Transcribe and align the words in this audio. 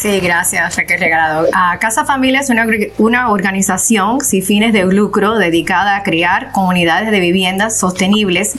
Sí, 0.00 0.18
gracias, 0.20 0.78
Raquel 0.78 0.98
Regalado. 0.98 1.46
Ah, 1.52 1.76
Casa 1.78 2.06
Familia 2.06 2.40
es 2.40 2.48
una, 2.48 2.66
una, 2.96 3.30
organización 3.30 4.22
sin 4.22 4.42
fines 4.42 4.72
de 4.72 4.86
lucro 4.86 5.36
dedicada 5.36 5.96
a 5.96 6.02
crear 6.02 6.52
comunidades 6.52 7.10
de 7.10 7.20
viviendas 7.20 7.78
sostenibles, 7.78 8.54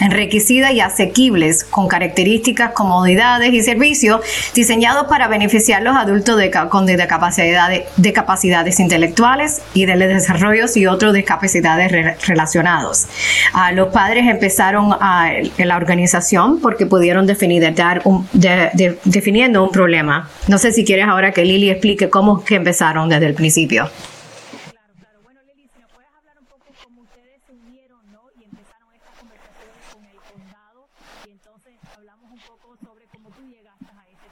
enriquecidas 0.00 0.72
y 0.72 0.80
asequibles, 0.80 1.64
con 1.64 1.86
características, 1.86 2.72
comodidades 2.72 3.52
y 3.52 3.60
servicios 3.60 4.22
diseñados 4.54 5.06
para 5.06 5.28
beneficiar 5.28 5.82
a 5.82 5.84
los 5.84 5.96
adultos 5.96 6.38
de, 6.38 6.50
con 6.70 6.86
discapacidades, 6.86 7.82
de 7.98 8.12
capacidades 8.14 8.80
intelectuales 8.80 9.60
y 9.74 9.84
de 9.84 9.98
desarrollos 9.98 10.78
y 10.78 10.86
otros 10.86 11.12
discapacidades 11.12 11.92
relacionados. 12.26 13.04
Ah, 13.52 13.70
los 13.70 13.88
padres 13.88 14.26
empezaron 14.28 14.96
a, 14.98 15.30
en 15.30 15.68
la 15.68 15.76
organización 15.76 16.58
porque 16.62 16.86
pudieron 16.86 17.26
definir, 17.26 17.74
dar 17.74 18.00
un, 18.04 18.26
definiendo 18.32 19.62
un 19.62 19.70
problema. 19.70 20.30
No 20.48 20.56
sé 20.56 20.72
si 20.72 20.85
quieres 20.86 21.06
ahora 21.06 21.32
que 21.32 21.44
Lili 21.44 21.68
explique 21.70 22.08
cómo 22.08 22.42
que 22.42 22.54
empezaron 22.54 23.10
desde 23.10 23.26
el 23.26 23.34
principio. 23.34 23.90
Claro, 23.90 24.90
claro. 24.96 25.18
Bueno, 25.22 25.40
Lili, 25.46 25.68
si 25.74 25.80
nos 25.80 25.90
puedes 25.92 26.10
hablar 26.16 26.38
un 26.40 26.46
poco 26.46 26.66
cómo 26.82 27.02
ustedes 27.02 27.42
se 27.46 27.52
unieron, 27.52 28.00
¿no? 28.10 28.22
Y 28.40 28.44
empezaron 28.44 28.94
estas 28.94 29.14
conversaciones 29.20 29.84
con 29.92 30.04
el 30.06 30.16
condado 30.16 30.88
y 31.26 31.30
entonces 31.32 31.74
hablamos 31.94 32.30
un 32.32 32.40
poco 32.40 32.76
sobre 32.82 33.04
cómo 33.12 33.28
tú 33.30 33.42
llegaste 33.50 33.84
a 33.84 34.04
ese 34.08 34.28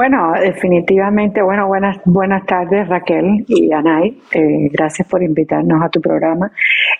Bueno, 0.00 0.32
definitivamente, 0.32 1.42
bueno, 1.42 1.66
buenas, 1.66 1.98
buenas 2.06 2.46
tardes 2.46 2.88
Raquel 2.88 3.44
y 3.46 3.70
Anay, 3.70 4.18
eh, 4.32 4.70
gracias 4.72 5.06
por 5.06 5.22
invitarnos 5.22 5.82
a 5.82 5.90
tu 5.90 6.00
programa. 6.00 6.50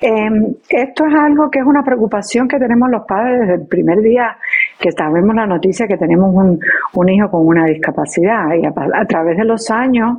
Eh, 0.03 0.29
esto 0.69 1.07
es 1.07 1.15
algo 1.15 1.51
que 1.51 1.61
es 1.61 1.65
una 1.65 1.83
preocupación 1.83 2.47
que 2.47 2.59
tenemos 2.59 2.91
los 2.91 3.07
padres 3.07 3.41
desde 3.41 3.55
el 3.55 3.67
primer 3.67 4.01
día 4.01 4.37
que 4.79 4.93
sabemos 4.93 5.35
la 5.35 5.47
noticia 5.47 5.87
que 5.87 5.97
tenemos 5.97 6.29
un, 6.35 6.59
un 6.93 7.09
hijo 7.09 7.31
con 7.31 7.47
una 7.47 7.65
discapacidad 7.65 8.55
y 8.55 8.67
a, 8.67 9.05
través 9.07 9.39
de 9.39 9.45
los 9.45 9.71
años, 9.71 10.19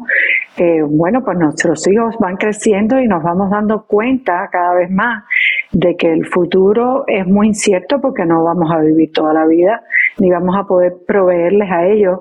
eh, 0.57 0.81
bueno, 0.81 1.23
pues 1.23 1.37
nuestros 1.37 1.87
hijos 1.87 2.15
van 2.19 2.35
creciendo 2.37 2.99
y 2.99 3.07
nos 3.07 3.21
vamos 3.21 3.51
dando 3.51 3.85
cuenta 3.85 4.49
cada 4.51 4.73
vez 4.73 4.89
más 4.89 5.23
de 5.71 5.95
que 5.95 6.11
el 6.11 6.25
futuro 6.25 7.03
es 7.05 7.27
muy 7.27 7.47
incierto 7.47 8.01
porque 8.01 8.25
no 8.25 8.43
vamos 8.43 8.71
a 8.71 8.81
vivir 8.81 9.11
toda 9.11 9.33
la 9.33 9.45
vida 9.45 9.83
ni 10.19 10.29
vamos 10.29 10.55
a 10.57 10.63
poder 10.63 10.93
proveerles 11.07 11.69
a 11.71 11.85
ellos 11.85 12.19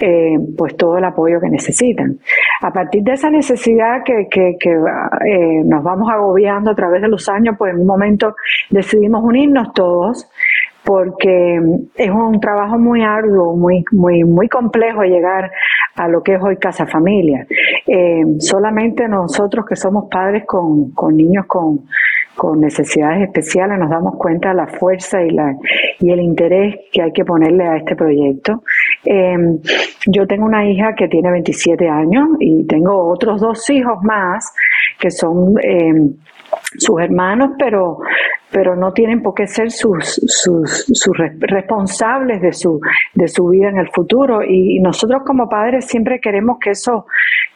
eh, 0.00 0.36
pues 0.56 0.76
todo 0.76 0.98
el 0.98 1.04
apoyo 1.04 1.40
que 1.40 1.48
necesitan. 1.48 2.18
A 2.62 2.72
partir 2.72 3.02
de 3.02 3.12
esa 3.12 3.30
necesidad 3.30 4.02
que, 4.04 4.26
que, 4.28 4.56
eh, 4.70 5.62
nos 5.64 5.82
vamos 5.82 6.10
agobiando 6.10 6.70
a 6.70 6.74
través 6.74 7.02
de 7.02 7.08
los 7.08 7.28
años, 7.28 7.54
pues 7.58 7.72
en 7.72 7.80
un 7.80 7.86
momento 7.86 8.34
decidimos 8.70 9.22
unirnos 9.22 9.72
todos 9.72 10.28
porque 10.84 11.58
es 11.96 12.10
un 12.10 12.38
trabajo 12.40 12.78
muy 12.78 13.02
arduo, 13.02 13.56
muy, 13.56 13.84
muy, 13.92 14.22
muy 14.22 14.48
complejo 14.48 15.02
llegar 15.02 15.50
a 15.96 16.08
lo 16.08 16.22
que 16.22 16.34
es 16.34 16.42
hoy 16.42 16.56
Casa 16.58 16.86
Familia. 16.86 17.46
Eh, 17.86 18.22
solamente 18.38 19.08
nosotros 19.08 19.64
que 19.66 19.76
somos 19.76 20.08
padres 20.10 20.44
con, 20.46 20.90
con 20.90 21.16
niños 21.16 21.46
con, 21.46 21.86
con 22.34 22.60
necesidades 22.60 23.22
especiales 23.22 23.78
nos 23.78 23.90
damos 23.90 24.16
cuenta 24.16 24.50
de 24.50 24.56
la 24.56 24.66
fuerza 24.66 25.22
y, 25.22 25.30
la, 25.30 25.54
y 26.00 26.10
el 26.10 26.20
interés 26.20 26.76
que 26.92 27.02
hay 27.02 27.12
que 27.12 27.24
ponerle 27.24 27.64
a 27.64 27.76
este 27.76 27.96
proyecto. 27.96 28.62
Eh, 29.04 29.36
yo 30.06 30.26
tengo 30.26 30.44
una 30.44 30.68
hija 30.68 30.94
que 30.94 31.08
tiene 31.08 31.30
27 31.30 31.88
años 31.88 32.28
y 32.40 32.66
tengo 32.66 33.10
otros 33.10 33.40
dos 33.40 33.68
hijos 33.70 33.98
más 34.02 34.52
que 34.98 35.10
son 35.10 35.54
eh, 35.62 36.14
sus 36.78 37.00
hermanos, 37.00 37.50
pero 37.58 37.98
pero 38.54 38.76
no 38.76 38.92
tienen 38.92 39.20
por 39.20 39.34
qué 39.34 39.48
ser 39.48 39.72
sus, 39.72 40.20
sus, 40.28 40.86
sus 40.92 41.18
responsables 41.40 42.40
de 42.40 42.52
su, 42.52 42.80
de 43.12 43.26
su 43.26 43.48
vida 43.48 43.68
en 43.68 43.78
el 43.78 43.90
futuro. 43.90 44.44
Y, 44.44 44.78
nosotros 44.78 45.22
como 45.26 45.48
padres 45.48 45.86
siempre 45.86 46.20
queremos 46.20 46.58
que 46.60 46.70
eso, 46.70 47.06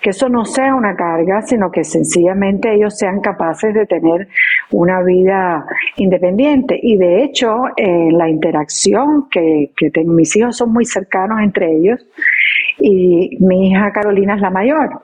que 0.00 0.10
eso 0.10 0.28
no 0.28 0.44
sea 0.44 0.74
una 0.74 0.96
carga, 0.96 1.42
sino 1.42 1.70
que 1.70 1.84
sencillamente 1.84 2.74
ellos 2.74 2.98
sean 2.98 3.20
capaces 3.20 3.72
de 3.74 3.86
tener 3.86 4.26
una 4.72 5.00
vida 5.04 5.64
independiente. 5.98 6.76
Y 6.82 6.96
de 6.96 7.22
hecho, 7.22 7.48
eh, 7.76 8.08
la 8.10 8.28
interacción 8.28 9.28
que, 9.30 9.70
que 9.76 9.90
tengo, 9.90 10.12
mis 10.12 10.34
hijos 10.34 10.56
son 10.56 10.72
muy 10.72 10.84
cercanos 10.84 11.38
entre 11.40 11.76
ellos 11.76 12.04
y 12.80 13.38
mi 13.38 13.70
hija 13.70 13.92
Carolina 13.92 14.34
es 14.34 14.40
la 14.40 14.50
mayor. 14.50 15.02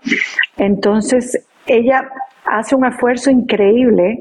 Entonces, 0.56 1.46
ella 1.68 2.10
hace 2.44 2.74
un 2.74 2.84
esfuerzo 2.84 3.30
increíble 3.30 4.20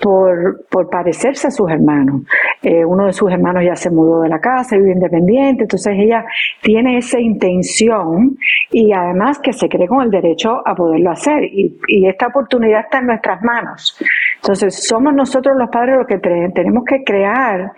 por, 0.00 0.66
por 0.70 0.88
parecerse 0.90 1.48
a 1.48 1.50
sus 1.50 1.70
hermanos. 1.70 2.22
Eh, 2.62 2.84
uno 2.84 3.06
de 3.06 3.12
sus 3.12 3.30
hermanos 3.30 3.64
ya 3.64 3.74
se 3.74 3.90
mudó 3.90 4.22
de 4.22 4.28
la 4.28 4.40
casa, 4.40 4.76
vive 4.76 4.92
independiente, 4.92 5.64
entonces 5.64 5.94
ella 5.96 6.24
tiene 6.62 6.98
esa 6.98 7.20
intención 7.20 8.36
y 8.70 8.92
además 8.92 9.38
que 9.40 9.52
se 9.52 9.68
cree 9.68 9.88
con 9.88 10.02
el 10.02 10.10
derecho 10.10 10.62
a 10.64 10.74
poderlo 10.74 11.10
hacer 11.10 11.44
y, 11.44 11.78
y 11.88 12.06
esta 12.06 12.28
oportunidad 12.28 12.80
está 12.80 12.98
en 12.98 13.06
nuestras 13.06 13.42
manos. 13.42 13.98
Entonces 14.36 14.86
somos 14.86 15.12
nosotros 15.14 15.56
los 15.58 15.68
padres 15.68 15.96
los 15.98 16.06
que 16.06 16.18
tenemos 16.18 16.84
que 16.84 17.02
crear 17.04 17.72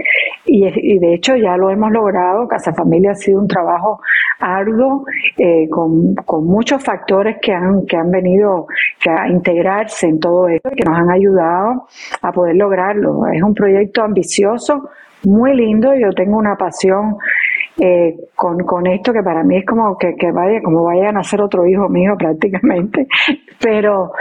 y, 0.45 0.67
y, 0.67 0.99
de 0.99 1.15
hecho 1.15 1.37
ya 1.37 1.57
lo 1.57 1.71
hemos 1.71 1.91
logrado. 1.91 2.47
Casa 2.49 2.73
Familia 2.75 3.13
ha 3.13 3.15
sido 3.15 3.41
un 3.41 3.49
trabajo 3.49 4.01
arduo 4.39 5.05
eh, 5.39 5.69
con, 5.71 6.15
con, 6.15 6.47
muchos 6.47 6.83
factores 6.83 7.37
que 7.41 7.53
han, 7.53 7.87
que 7.87 7.97
han 7.97 8.11
venido 8.11 8.67
a 9.09 9.29
integrarse 9.29 10.07
en 10.09 10.19
todo 10.19 10.49
esto 10.49 10.71
y 10.73 10.77
que 10.77 10.85
nos 10.85 10.99
han 10.99 11.11
ayudado 11.11 11.87
a 12.23 12.33
poder 12.33 12.57
lograrlo. 12.57 13.27
Es 13.33 13.43
un 13.43 13.55
proyecto 13.55 14.03
ambicioso, 14.03 14.91
muy 15.25 15.55
lindo. 15.55 15.95
Yo 15.95 16.11
tengo 16.13 16.37
una 16.39 16.57
pasión 16.57 17.17
eh, 17.79 18.15
con, 18.35 18.59
con 18.59 18.87
esto 18.87 19.13
que 19.13 19.23
para 19.23 19.43
mí 19.43 19.59
es 19.59 19.67
como 19.67 19.97
que, 19.97 20.15
que 20.17 20.33
vaya, 20.33 20.61
como 20.63 20.85
vayan 20.85 21.17
a 21.17 21.23
ser 21.23 21.41
otro 21.41 21.67
hijo 21.67 21.89
mío 21.89 22.15
prácticamente. 22.19 23.07
Pero 23.61 24.13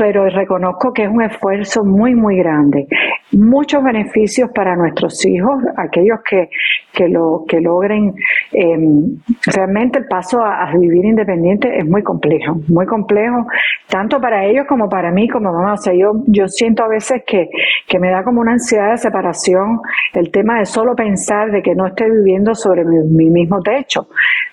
pero 0.00 0.28
reconozco 0.30 0.94
que 0.94 1.02
es 1.02 1.10
un 1.10 1.22
esfuerzo 1.22 1.84
muy, 1.84 2.14
muy 2.14 2.38
grande. 2.38 2.86
Muchos 3.32 3.82
beneficios 3.84 4.48
para 4.54 4.74
nuestros 4.74 5.26
hijos, 5.26 5.62
aquellos 5.76 6.20
que, 6.28 6.48
que, 6.92 7.08
lo, 7.08 7.44
que 7.46 7.60
logren. 7.60 8.14
Em, 8.52 9.16
realmente 9.46 9.98
el 10.00 10.06
paso 10.06 10.40
a, 10.42 10.70
vivir 10.76 11.04
independiente 11.04 11.78
es 11.78 11.86
muy 11.86 12.02
complejo, 12.02 12.60
muy 12.68 12.86
complejo, 12.86 13.46
tanto 13.88 14.20
para 14.20 14.44
ellos 14.44 14.66
como 14.68 14.88
para 14.88 15.10
mí 15.10 15.28
como 15.28 15.52
mamá. 15.52 15.74
O 15.74 15.76
sea, 15.76 15.92
yo, 15.94 16.12
yo 16.26 16.48
siento 16.48 16.84
a 16.84 16.88
veces 16.88 17.22
que, 17.26 17.48
que 17.86 17.98
me 17.98 18.10
da 18.10 18.24
como 18.24 18.40
una 18.40 18.52
ansiedad 18.52 18.90
de 18.90 18.98
separación 18.98 19.80
el 20.14 20.30
tema 20.30 20.58
de 20.58 20.66
solo 20.66 20.94
pensar 20.94 21.50
de 21.50 21.62
que 21.62 21.74
no 21.74 21.86
esté 21.86 22.10
viviendo 22.10 22.54
sobre 22.54 22.84
mi 22.84 23.30
mismo 23.30 23.60
techo 23.62 24.08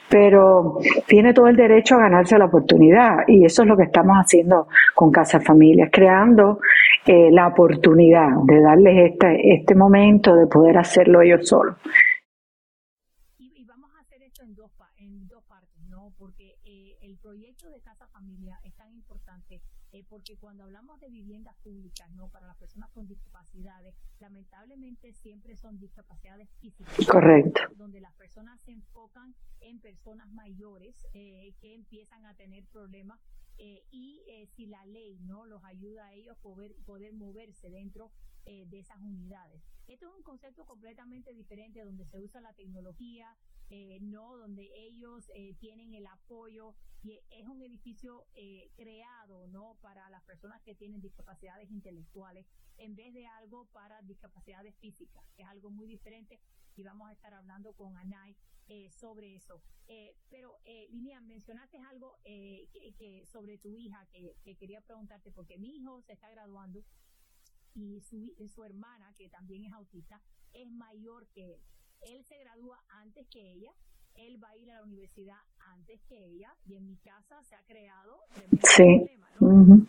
pero 0.09 0.79
tiene 1.05 1.33
todo 1.33 1.47
el 1.47 1.55
derecho 1.55 1.95
a 1.95 2.03
ganarse 2.03 2.37
la 2.37 2.45
oportunidad 2.45 3.27
y 3.27 3.45
eso 3.45 3.63
es 3.63 3.67
lo 3.67 3.75
que 3.75 3.83
estamos 3.83 4.15
haciendo 4.17 4.67
con 4.95 5.11
Casa 5.11 5.39
Familias, 5.39 5.89
creando 5.91 6.59
eh, 7.05 7.29
la 7.31 7.47
oportunidad 7.47 8.29
de 8.45 8.61
darles 8.61 9.11
este, 9.11 9.53
este 9.53 9.75
momento 9.75 10.35
de 10.35 10.47
poder 10.47 10.77
hacerlo 10.77 11.21
ellos 11.21 11.47
solos. 11.47 11.77
Y, 13.37 13.65
vamos 13.65 13.91
a 13.95 13.99
hacer 13.99 14.21
esto 14.23 14.43
en 14.43 14.55
dos, 14.55 14.71
en 14.97 15.27
dos 15.27 15.43
partes, 15.43 15.83
¿no? 15.89 16.13
Porque 16.17 16.55
eh, 16.63 16.95
el 17.01 17.17
proyecto 17.17 17.69
de 17.69 17.81
Casa 17.81 18.07
Familia 18.07 18.59
es 18.63 18.75
tan 18.75 18.91
importante 18.93 19.61
eh, 19.91 20.03
porque 20.09 20.37
cuando 20.39 20.63
hablamos 20.63 20.99
de 21.01 21.09
viviendas 21.09 21.55
públicas, 21.63 22.09
¿no? 22.15 22.29
Para 22.29 22.47
las 22.47 22.57
personas 22.57 22.89
con 22.93 23.07
discapacidades, 23.07 23.95
siempre 24.95 25.55
son 25.55 25.79
discapacidades 25.79 26.49
físicas. 26.59 26.93
Correcto. 27.07 27.61
Donde 27.75 27.99
las 27.99 28.13
personas 28.13 28.59
se 28.61 28.71
enfocan 28.71 29.35
en 29.61 29.79
personas 29.79 30.29
mayores 30.31 31.05
eh, 31.13 31.53
que 31.59 31.73
empiezan 31.73 32.25
a 32.25 32.33
tener 32.35 32.65
problemas 32.65 33.19
eh, 33.57 33.83
y 33.89 34.23
eh, 34.27 34.47
si 34.55 34.67
la 34.67 34.85
ley 34.85 35.17
no 35.21 35.45
los 35.45 35.63
ayuda 35.63 36.05
a 36.05 36.13
ellos 36.13 36.37
poder 36.37 36.75
poder 36.85 37.13
moverse 37.13 37.69
dentro 37.71 38.11
de 38.47 38.79
esas 38.79 38.97
unidades. 39.01 39.61
Esto 39.87 40.07
es 40.07 40.15
un 40.15 40.23
concepto 40.23 40.65
completamente 40.65 41.33
diferente 41.33 41.83
donde 41.83 42.05
se 42.05 42.19
usa 42.19 42.39
la 42.39 42.53
tecnología, 42.53 43.37
no 43.99 44.37
donde 44.37 44.69
ellos 44.73 45.29
tienen 45.59 45.93
el 45.93 46.07
apoyo 46.07 46.73
y 47.03 47.19
es 47.29 47.45
un 47.47 47.61
edificio 47.61 48.25
creado 48.75 49.47
no 49.47 49.77
para 49.81 50.09
las 50.09 50.23
personas 50.23 50.61
que 50.61 50.75
tienen 50.75 51.01
discapacidades 51.01 51.69
intelectuales 51.69 52.45
en 52.77 52.95
vez 52.95 53.13
de 53.13 53.27
algo 53.27 53.65
para 53.73 54.01
discapacidades 54.03 54.75
físicas, 54.77 55.23
que 55.35 55.43
es 55.43 55.47
algo 55.49 55.69
muy 55.69 55.87
diferente 55.87 56.39
y 56.75 56.83
vamos 56.83 57.09
a 57.09 57.13
estar 57.13 57.33
hablando 57.33 57.73
con 57.73 57.97
Anay 57.97 58.35
eh, 58.67 58.89
sobre 58.91 59.35
eso. 59.35 59.61
Eh, 59.87 60.15
pero, 60.29 60.59
eh, 60.65 60.87
Lilian, 60.91 61.25
mencionaste 61.25 61.79
algo 61.79 62.17
eh, 62.25 62.67
que, 62.71 63.25
sobre 63.25 63.57
tu 63.57 63.75
hija 63.75 64.05
que, 64.11 64.55
quería 64.57 64.81
preguntarte, 64.81 65.31
porque 65.31 65.57
mi 65.57 65.77
hijo 65.77 66.01
se 66.01 66.13
está 66.13 66.29
graduando 66.29 66.83
y 67.77 68.01
su, 68.01 68.33
su 68.47 68.63
hermana, 68.63 69.13
que 69.17 69.29
también 69.29 69.65
es 69.65 69.73
autista, 69.73 70.21
es 70.53 70.69
mayor 70.71 71.27
que 71.27 71.53
él. 71.53 71.61
Él 72.01 72.25
se 72.25 72.37
gradúa 72.39 72.83
antes 72.89 73.27
que 73.27 73.51
ella, 73.51 73.71
él 74.15 74.43
va 74.43 74.49
a 74.49 74.57
ir 74.57 74.71
a 74.71 74.75
la 74.75 74.83
universidad 74.83 75.37
antes 75.59 76.01
que 76.05 76.25
ella 76.25 76.55
y 76.65 76.75
en 76.75 76.87
mi 76.87 76.97
casa 76.97 77.43
se 77.43 77.55
ha 77.55 77.63
creado 77.65 78.19
sí. 78.63 78.83
problema, 78.83 79.29
¿no? 79.39 79.87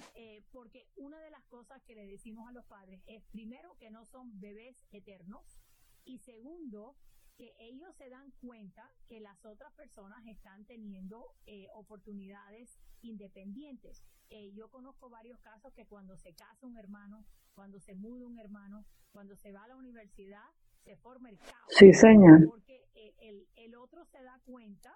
porque 0.53 0.89
una 0.97 1.21
de 1.21 1.31
las 1.31 1.45
cosas 1.45 1.83
que 1.85 1.95
le 1.95 2.07
decimos 2.07 2.49
a 2.49 2.53
los 2.53 2.65
padres 2.67 3.01
es 3.07 3.23
primero 3.31 3.77
que 3.79 3.91
no 3.91 4.05
son 4.05 4.41
bebés 4.41 4.85
eternos 4.91 5.59
y 6.05 6.19
segundo 6.19 6.97
que 7.39 7.55
ellos 7.61 7.95
se 7.95 8.11
dan 8.11 8.33
cuenta 8.41 8.91
que 9.07 9.21
las 9.21 9.45
otras 9.45 9.73
personas 9.75 10.27
están 10.27 10.65
teniendo 10.65 11.37
eh, 11.47 11.69
oportunidades 11.73 12.81
independientes. 13.01 14.03
Eh, 14.29 14.53
yo 14.55 14.69
conozco 14.69 15.09
varios 15.09 15.39
casos 15.39 15.73
que 15.73 15.87
cuando 15.87 16.17
se 16.17 16.35
casa 16.35 16.67
un 16.67 16.77
hermano, 16.77 17.25
cuando 17.55 17.79
se 17.79 17.95
muda 17.95 18.27
un 18.27 18.41
hermano, 18.41 18.85
cuando 19.13 19.37
se 19.37 19.53
va 19.53 19.63
a 19.63 19.69
la 19.69 19.77
universidad, 19.77 20.45
se 20.83 20.97
forma 20.97 21.31
el 21.31 21.39
caos. 21.39 21.69
Sí, 21.69 21.93
señor. 21.93 22.45
Porque 22.49 22.85
eh, 22.97 23.15
el, 23.21 23.47
el 23.55 23.77
otro 23.77 24.05
se 24.07 24.21
da 24.21 24.41
cuenta 24.45 24.93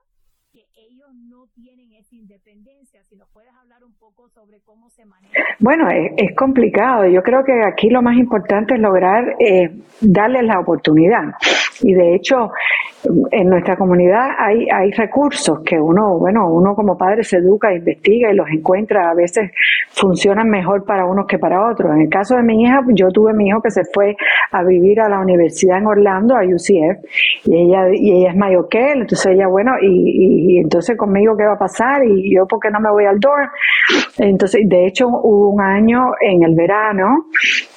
que 0.50 0.68
ellos 0.74 1.11
no 1.28 1.46
tienen 1.54 1.92
esa 1.92 2.16
independencia. 2.16 3.00
Si 3.08 3.16
nos 3.16 3.28
puedes 3.30 3.50
hablar 3.54 3.84
un 3.84 3.92
poco 3.94 4.28
sobre 4.28 4.60
cómo 4.60 4.88
se 4.90 5.04
maneja. 5.04 5.32
Bueno, 5.60 5.88
es, 5.90 6.34
complicado. 6.34 7.06
Yo 7.06 7.22
creo 7.22 7.44
que 7.44 7.62
aquí 7.64 7.90
lo 7.90 8.02
más 8.02 8.16
importante 8.16 8.74
es 8.74 8.80
lograr 8.80 9.36
eh, 9.38 9.70
darles 10.00 10.44
la 10.44 10.58
oportunidad. 10.58 11.34
Y 11.82 11.94
de 11.94 12.14
hecho, 12.14 12.50
en 13.30 13.48
nuestra 13.48 13.76
comunidad 13.76 14.30
hay, 14.38 14.66
hay 14.72 14.90
recursos 14.92 15.60
que 15.64 15.78
uno, 15.78 16.18
bueno, 16.18 16.48
uno 16.48 16.74
como 16.74 16.96
padre 16.96 17.22
se 17.22 17.38
educa, 17.38 17.74
investiga 17.74 18.32
y 18.32 18.36
los 18.36 18.48
encuentra. 18.48 19.10
A 19.10 19.14
veces 19.14 19.50
funcionan 19.90 20.48
mejor 20.48 20.84
para 20.84 21.06
unos 21.06 21.26
que 21.26 21.38
para 21.38 21.70
otros. 21.70 21.92
En 21.94 22.02
el 22.02 22.08
caso 22.08 22.36
de 22.36 22.42
mi 22.42 22.62
hija, 22.62 22.80
yo 22.94 23.08
tuve 23.08 23.32
mi 23.32 23.48
hijo 23.48 23.60
que 23.62 23.70
se 23.70 23.82
fue 23.92 24.16
a 24.50 24.64
vivir 24.64 25.00
a 25.00 25.08
la 25.08 25.20
universidad 25.20 25.78
en 25.78 25.86
Orlando, 25.86 26.36
a 26.36 26.40
UCF, 26.40 27.04
y 27.44 27.56
ella, 27.56 27.88
y 27.92 28.12
ella 28.12 28.30
es 28.30 28.36
mayor 28.36 28.68
que 28.68 28.92
él, 28.92 29.02
entonces 29.02 29.26
ella, 29.26 29.46
bueno, 29.48 29.72
y, 29.80 30.56
y 30.56 30.58
entonces 30.58 30.96
conmigo 31.12 31.36
qué 31.36 31.44
va 31.44 31.54
a 31.54 31.58
pasar, 31.58 32.04
y 32.04 32.34
yo 32.34 32.46
por 32.46 32.58
qué 32.58 32.70
no 32.70 32.80
me 32.80 32.90
voy 32.90 33.04
al 33.04 33.18
dorm. 33.20 33.48
Entonces, 34.18 34.62
de 34.66 34.86
hecho, 34.86 35.06
hubo 35.08 35.50
un 35.50 35.60
año 35.60 36.12
en 36.20 36.42
el 36.42 36.54
verano 36.54 37.26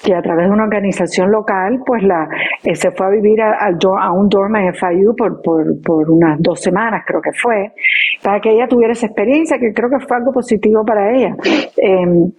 que 0.04 0.16
a 0.16 0.22
través 0.22 0.48
de 0.48 0.54
una 0.54 0.64
organización 0.64 1.32
local, 1.32 1.80
pues 1.86 2.04
la, 2.04 2.28
eh, 2.64 2.76
se 2.76 2.92
fue 2.92 3.08
a 3.08 3.10
vivir 3.10 3.42
a, 3.42 3.68
a 3.68 4.12
un 4.12 4.30
dorm 4.30 4.56
en 4.56 4.74
FIU 4.74 5.16
por, 5.16 5.42
por, 5.42 5.66
por 5.84 6.10
unas 6.10 6.38
dos 6.40 6.62
semanas, 6.62 7.04
creo 7.06 7.22
que 7.22 7.32
fue, 7.34 7.74
para 8.24 8.40
que 8.40 8.52
ella 8.52 8.68
tuviera 8.68 8.94
esa 8.94 9.08
experiencia, 9.08 9.58
que 9.58 9.74
creo 9.74 9.90
que 9.90 10.06
fue 10.06 10.18
algo 10.18 10.32
positivo 10.32 10.84
para 10.86 11.14
ella. 11.14 11.36
Em, 11.78 12.32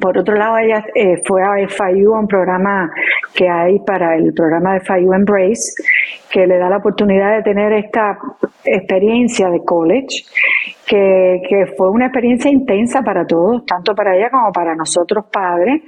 por 0.00 0.16
otro 0.16 0.34
lado, 0.34 0.58
ella 0.58 0.84
eh, 0.94 1.20
fue 1.26 1.42
a 1.42 1.68
FIU, 1.68 2.14
a 2.14 2.20
un 2.20 2.26
programa 2.26 2.90
que 3.34 3.48
hay 3.48 3.78
para 3.80 4.16
el 4.16 4.32
programa 4.32 4.74
de 4.74 4.80
FIU 4.80 5.12
Embrace, 5.12 5.82
que 6.30 6.46
le 6.46 6.58
da 6.58 6.70
la 6.70 6.78
oportunidad 6.78 7.36
de 7.36 7.42
tener 7.42 7.72
esta 7.72 8.18
experiencia 8.64 9.50
de 9.50 9.62
college, 9.64 10.24
que, 10.92 11.66
fue 11.76 11.90
una 11.90 12.06
experiencia 12.06 12.50
intensa 12.50 13.02
para 13.02 13.26
todos, 13.26 13.64
tanto 13.64 13.94
para 13.94 14.16
ella 14.16 14.30
como 14.30 14.52
para 14.52 14.74
nosotros 14.74 15.24
padres, 15.32 15.82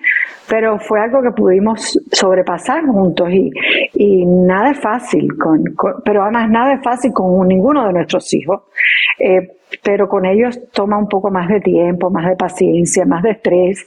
pero 0.49 0.79
fue 0.79 1.01
algo 1.01 1.23
que 1.23 1.31
pudimos 1.31 1.99
sobrepasar 2.11 2.85
juntos 2.87 3.29
y, 3.31 3.51
y 3.95 4.25
nada 4.25 4.71
es 4.71 4.81
fácil, 4.81 5.29
con, 5.37 5.63
pero 6.05 6.23
además 6.23 6.49
nada 6.51 6.75
es 6.75 6.83
fácil 6.83 7.13
con 7.13 7.47
ninguno 7.47 7.87
de 7.87 7.93
nuestros 7.93 8.33
hijos. 8.35 8.63
Eh, 9.19 9.49
pero 9.83 10.09
con 10.09 10.25
ellos 10.25 10.61
toma 10.73 10.99
un 10.99 11.09
poco 11.09 11.31
más 11.31 11.49
de 11.49 11.61
tiempo, 11.61 12.11
más 12.11 12.29
de 12.29 12.37
paciencia, 12.37 13.05
más 13.05 13.23
de 13.23 13.33
estrés. 13.33 13.85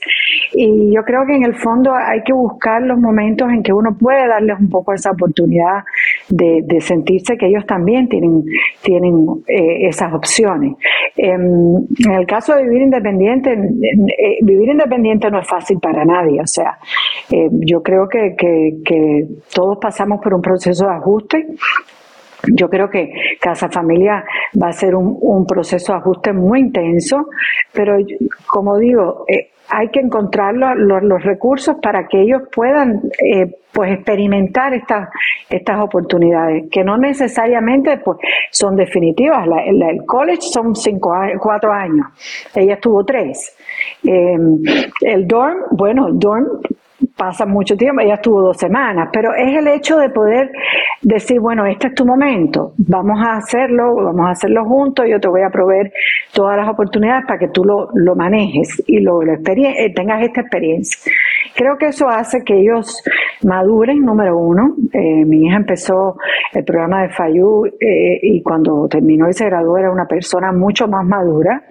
Y 0.52 0.94
yo 0.94 1.02
creo 1.02 1.24
que 1.26 1.34
en 1.34 1.44
el 1.44 1.54
fondo 1.54 1.92
hay 1.94 2.22
que 2.22 2.32
buscar 2.32 2.82
los 2.82 2.98
momentos 2.98 3.48
en 3.50 3.62
que 3.62 3.72
uno 3.72 3.96
puede 3.98 4.26
darles 4.28 4.58
un 4.60 4.68
poco 4.68 4.92
esa 4.92 5.12
oportunidad 5.12 5.84
de, 6.28 6.62
de 6.64 6.80
sentirse 6.80 7.36
que 7.36 7.46
ellos 7.46 7.64
también 7.66 8.08
tienen, 8.08 8.44
tienen 8.82 9.26
eh, 9.46 9.88
esas 9.88 10.12
opciones. 10.12 10.76
Em, 11.16 11.76
en 12.06 12.12
el 12.12 12.26
caso 12.26 12.54
de 12.54 12.62
vivir 12.64 12.82
independiente, 12.82 13.52
eh, 13.52 14.38
vivir 14.42 14.68
independiente 14.68 15.30
no 15.30 15.40
es 15.40 15.48
fácil 15.48 15.78
para 15.80 16.04
nadie. 16.04 16.40
O 16.40 16.46
sea, 16.46 16.78
eh, 17.30 17.48
yo 17.52 17.82
creo 17.82 18.08
que, 18.08 18.34
que, 18.36 18.78
que 18.84 19.26
todos 19.54 19.78
pasamos 19.80 20.20
por 20.22 20.34
un 20.34 20.42
proceso 20.42 20.86
de 20.86 20.94
ajuste 20.94 21.46
yo 22.46 22.68
creo 22.68 22.88
que 22.88 23.10
Casa 23.40 23.68
Familia 23.68 24.24
va 24.60 24.68
a 24.68 24.72
ser 24.72 24.94
un, 24.94 25.46
proceso 25.46 25.92
de 25.92 25.98
ajuste 25.98 26.32
muy 26.32 26.60
intenso, 26.60 27.28
pero 27.72 27.96
como 28.46 28.78
digo, 28.78 29.24
eh, 29.28 29.50
hay 29.70 29.88
que 29.88 30.00
encontrar 30.00 30.54
los, 30.54 31.22
recursos 31.22 31.76
para 31.82 32.06
que 32.06 32.22
ellos 32.22 32.42
puedan 32.54 33.02
eh, 33.22 33.46
pues 33.72 33.92
experimentar 33.92 34.72
estas 34.72 35.08
estas 35.50 35.80
oportunidades 35.80 36.64
que 36.70 36.82
no 36.82 36.96
necesariamente 36.96 37.98
pues 37.98 38.18
son 38.50 38.76
definitivas. 38.76 39.46
El 39.66 40.04
college 40.06 40.40
son 40.52 40.74
cinco 40.74 41.12
cuatro 41.38 41.72
años. 41.72 42.06
Ella 42.54 42.74
estuvo 42.74 43.04
tres. 43.04 43.56
Eh, 44.04 44.36
el 45.02 45.26
dorm 45.26 45.58
bueno 45.72 46.08
el 46.08 46.18
dorm 46.18 46.46
pasa 47.16 47.46
mucho 47.46 47.76
tiempo, 47.76 48.00
ella 48.00 48.14
estuvo 48.14 48.42
dos 48.42 48.56
semanas, 48.56 49.08
pero 49.12 49.34
es 49.34 49.56
el 49.56 49.68
hecho 49.68 49.98
de 49.98 50.10
poder 50.10 50.50
decir, 51.02 51.40
bueno, 51.40 51.64
este 51.66 51.88
es 51.88 51.94
tu 51.94 52.04
momento, 52.04 52.72
vamos 52.76 53.20
a 53.24 53.36
hacerlo, 53.36 53.94
vamos 53.94 54.26
a 54.26 54.30
hacerlo 54.30 54.64
juntos, 54.64 55.06
yo 55.08 55.20
te 55.20 55.28
voy 55.28 55.42
a 55.42 55.50
proveer 55.50 55.92
todas 56.32 56.56
las 56.56 56.68
oportunidades 56.68 57.24
para 57.26 57.38
que 57.38 57.48
tú 57.48 57.64
lo, 57.64 57.88
lo 57.94 58.16
manejes 58.16 58.82
y 58.86 59.00
lo, 59.00 59.22
lo 59.22 59.32
eh, 59.32 59.92
tengas 59.94 60.22
esta 60.22 60.40
experiencia. 60.40 61.12
Creo 61.58 61.76
que 61.76 61.86
eso 61.86 62.08
hace 62.08 62.44
que 62.44 62.54
ellos 62.54 63.02
maduren, 63.42 64.04
número 64.04 64.38
uno. 64.38 64.76
Eh, 64.92 65.24
mi 65.24 65.44
hija 65.44 65.56
empezó 65.56 66.16
el 66.52 66.62
programa 66.62 67.02
de 67.02 67.08
FAYU 67.08 67.66
eh, 67.66 68.20
y 68.22 68.40
cuando 68.44 68.86
terminó 68.88 69.28
y 69.28 69.32
se 69.32 69.46
graduó 69.46 69.76
era 69.76 69.90
una 69.90 70.06
persona 70.06 70.52
mucho 70.52 70.86
más 70.86 71.04
madura, 71.04 71.64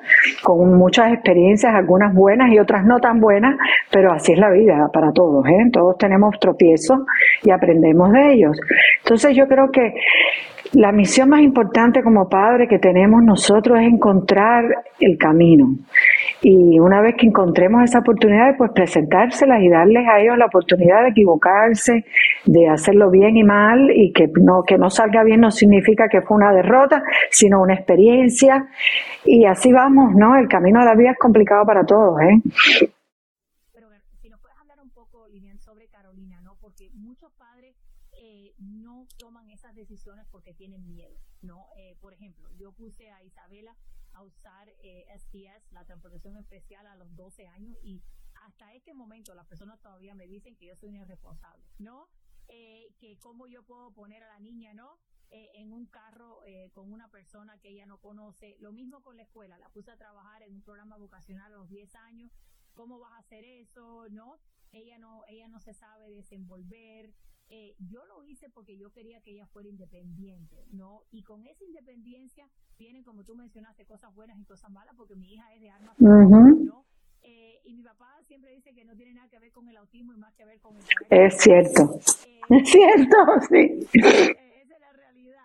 con 0.43 0.77
muchas 0.77 1.13
experiencias, 1.13 1.73
algunas 1.73 2.13
buenas 2.13 2.51
y 2.51 2.59
otras 2.59 2.83
no 2.85 2.99
tan 2.99 3.21
buenas, 3.21 3.55
pero 3.89 4.11
así 4.11 4.33
es 4.33 4.39
la 4.39 4.49
vida 4.49 4.89
para 4.91 5.13
todos. 5.13 5.45
¿eh? 5.45 5.69
Todos 5.71 5.97
tenemos 5.97 6.37
tropiezos 6.37 6.99
y 7.43 7.51
aprendemos 7.51 8.11
de 8.11 8.33
ellos. 8.33 8.59
Entonces 9.03 9.37
yo 9.37 9.47
creo 9.47 9.71
que 9.71 9.93
la 10.73 10.91
misión 10.91 11.29
más 11.29 11.39
importante 11.39 12.03
como 12.03 12.27
padre 12.27 12.67
que 12.67 12.77
tenemos 12.77 13.23
nosotros 13.23 13.79
es 13.79 13.87
encontrar 13.87 14.65
el 14.99 15.17
camino. 15.17 15.69
Y 16.41 16.79
una 16.79 17.01
vez 17.01 17.15
que 17.17 17.25
encontremos 17.25 17.83
esa 17.83 17.99
oportunidad, 17.99 18.55
pues 18.57 18.71
presentárselas 18.71 19.61
y 19.61 19.69
darles 19.69 20.07
a 20.07 20.19
ellos 20.19 20.37
la 20.37 20.45
oportunidad 20.45 21.03
de 21.03 21.09
equivocarse, 21.09 22.05
de 22.45 22.69
hacerlo 22.69 23.09
bien 23.09 23.37
y 23.37 23.43
mal 23.43 23.89
y 23.91 24.13
que 24.13 24.27
no, 24.39 24.63
que 24.63 24.77
no 24.77 24.89
salga 24.89 25.23
bien 25.23 25.41
no 25.41 25.49
significa 25.49 26.07
que 26.07 26.21
fue 26.21 26.37
una 26.37 26.53
derrota, 26.53 27.01
sino 27.31 27.61
una 27.61 27.73
experiencia 27.73 28.67
y 29.25 29.45
así 29.45 29.71
vamos, 29.71 30.13
¿no? 30.15 30.37
El 30.37 30.47
camino 30.47 30.79
de 30.79 30.85
la 30.85 30.95
vida 30.95 31.11
es 31.11 31.17
complicado 31.17 31.65
para 31.65 31.83
todos, 31.85 32.21
¿eh? 32.21 32.41
Pero 33.73 33.87
si 34.21 34.29
nos 34.29 34.39
puedes 34.39 34.57
hablar 34.57 34.79
un 34.81 34.91
poco, 34.91 35.27
Lilian, 35.29 35.59
sobre 35.59 35.87
Carolina, 35.87 36.39
¿no? 36.43 36.55
Porque 36.61 36.91
muchos 36.93 37.31
padres 37.33 37.75
eh, 38.21 38.53
no 38.59 39.07
toman 39.17 39.49
esas 39.49 39.73
decisiones 39.73 40.27
porque 40.31 40.53
tienen 40.53 40.87
miedo, 40.87 41.17
¿no? 41.41 41.65
Eh, 41.77 41.95
por 41.99 42.13
ejemplo, 42.13 42.47
yo 42.59 42.71
puse 42.73 43.09
a 43.09 43.23
Isabela 43.23 43.73
a 44.17 44.23
usar 44.23 44.69
eh, 44.79 45.05
STS, 45.17 45.71
la 45.71 45.85
transportación 45.85 46.37
especial, 46.37 46.85
a 46.87 46.95
los 46.95 47.15
12 47.15 47.47
años 47.47 47.77
y 47.83 48.01
hasta 48.45 48.73
este 48.73 48.93
momento 48.93 49.33
las 49.33 49.45
personas 49.47 49.79
todavía 49.81 50.15
me 50.15 50.27
dicen 50.27 50.55
que 50.55 50.67
yo 50.67 50.75
soy 50.75 50.89
una 50.89 50.99
irresponsable, 50.99 51.63
¿no? 51.79 52.09
Eh, 52.49 52.93
que 52.99 53.19
cómo 53.19 53.47
yo 53.47 53.63
puedo 53.63 53.91
poner 53.91 54.23
a 54.23 54.27
la 54.27 54.39
niña, 54.39 54.73
¿no? 54.73 54.99
Eh, 55.29 55.51
en 55.55 55.73
un 55.73 55.85
carro 55.87 56.41
eh, 56.45 56.71
con 56.73 56.93
una 56.93 57.09
persona 57.11 57.59
que 57.59 57.69
ella 57.69 57.85
no 57.85 57.99
conoce. 57.99 58.55
Lo 58.59 58.71
mismo 58.71 59.03
con 59.03 59.17
la 59.17 59.23
escuela, 59.23 59.57
la 59.57 59.69
puse 59.69 59.91
a 59.91 59.97
trabajar 59.97 60.41
en 60.43 60.53
un 60.53 60.61
programa 60.61 60.95
vocacional 60.97 61.53
a 61.53 61.57
los 61.57 61.69
10 61.69 61.95
años. 61.95 62.31
¿Cómo 62.73 62.99
vas 62.99 63.11
a 63.11 63.17
hacer 63.17 63.43
eso? 63.43 64.07
¿No? 64.09 64.39
Ella 64.71 64.97
no, 64.97 65.23
ella 65.27 65.49
no 65.49 65.59
se 65.59 65.73
sabe 65.73 66.09
desenvolver. 66.09 67.13
Eh, 67.49 67.75
yo 67.79 68.05
lo 68.05 68.23
hice 68.23 68.49
porque 68.49 68.77
yo 68.77 68.91
quería 68.91 69.21
que 69.21 69.31
ella 69.31 69.45
fuera 69.47 69.69
independiente, 69.69 70.65
¿no? 70.71 71.03
Y 71.11 71.23
con 71.23 71.45
esa 71.45 71.63
independencia 71.63 72.49
vienen, 72.77 73.03
como 73.03 73.23
tú 73.23 73.35
mencionaste, 73.35 73.85
cosas 73.85 74.13
buenas 74.13 74.37
y 74.37 74.43
cosas 74.43 74.69
malas, 74.69 74.95
porque 74.97 75.15
mi 75.15 75.33
hija 75.33 75.53
es 75.55 75.61
de 75.61 75.69
armas, 75.69 75.95
¿no? 75.99 76.85
Eh, 77.21 77.61
y 77.65 77.73
mi 77.73 77.83
papá 77.83 78.21
siempre 78.27 78.51
dice 78.53 78.73
que 78.73 78.83
no 78.85 78.95
tiene 78.95 79.13
nada 79.13 79.27
que 79.29 79.39
ver 79.39 79.51
con 79.51 79.67
el 79.69 79.77
autismo 79.77 80.13
y 80.13 80.17
más 80.17 80.33
que 80.35 80.45
ver 80.45 80.59
con 80.59 80.75
el... 80.77 80.83
Es 81.09 81.37
cierto. 81.37 81.99
Eh, 82.25 82.41
Es 82.49 82.69
cierto, 82.69 83.17
sí. 83.49 83.55
eh, 83.93 84.61
esa 84.63 84.73
es 84.75 84.79
la 84.81 84.91
realidad. 84.93 85.43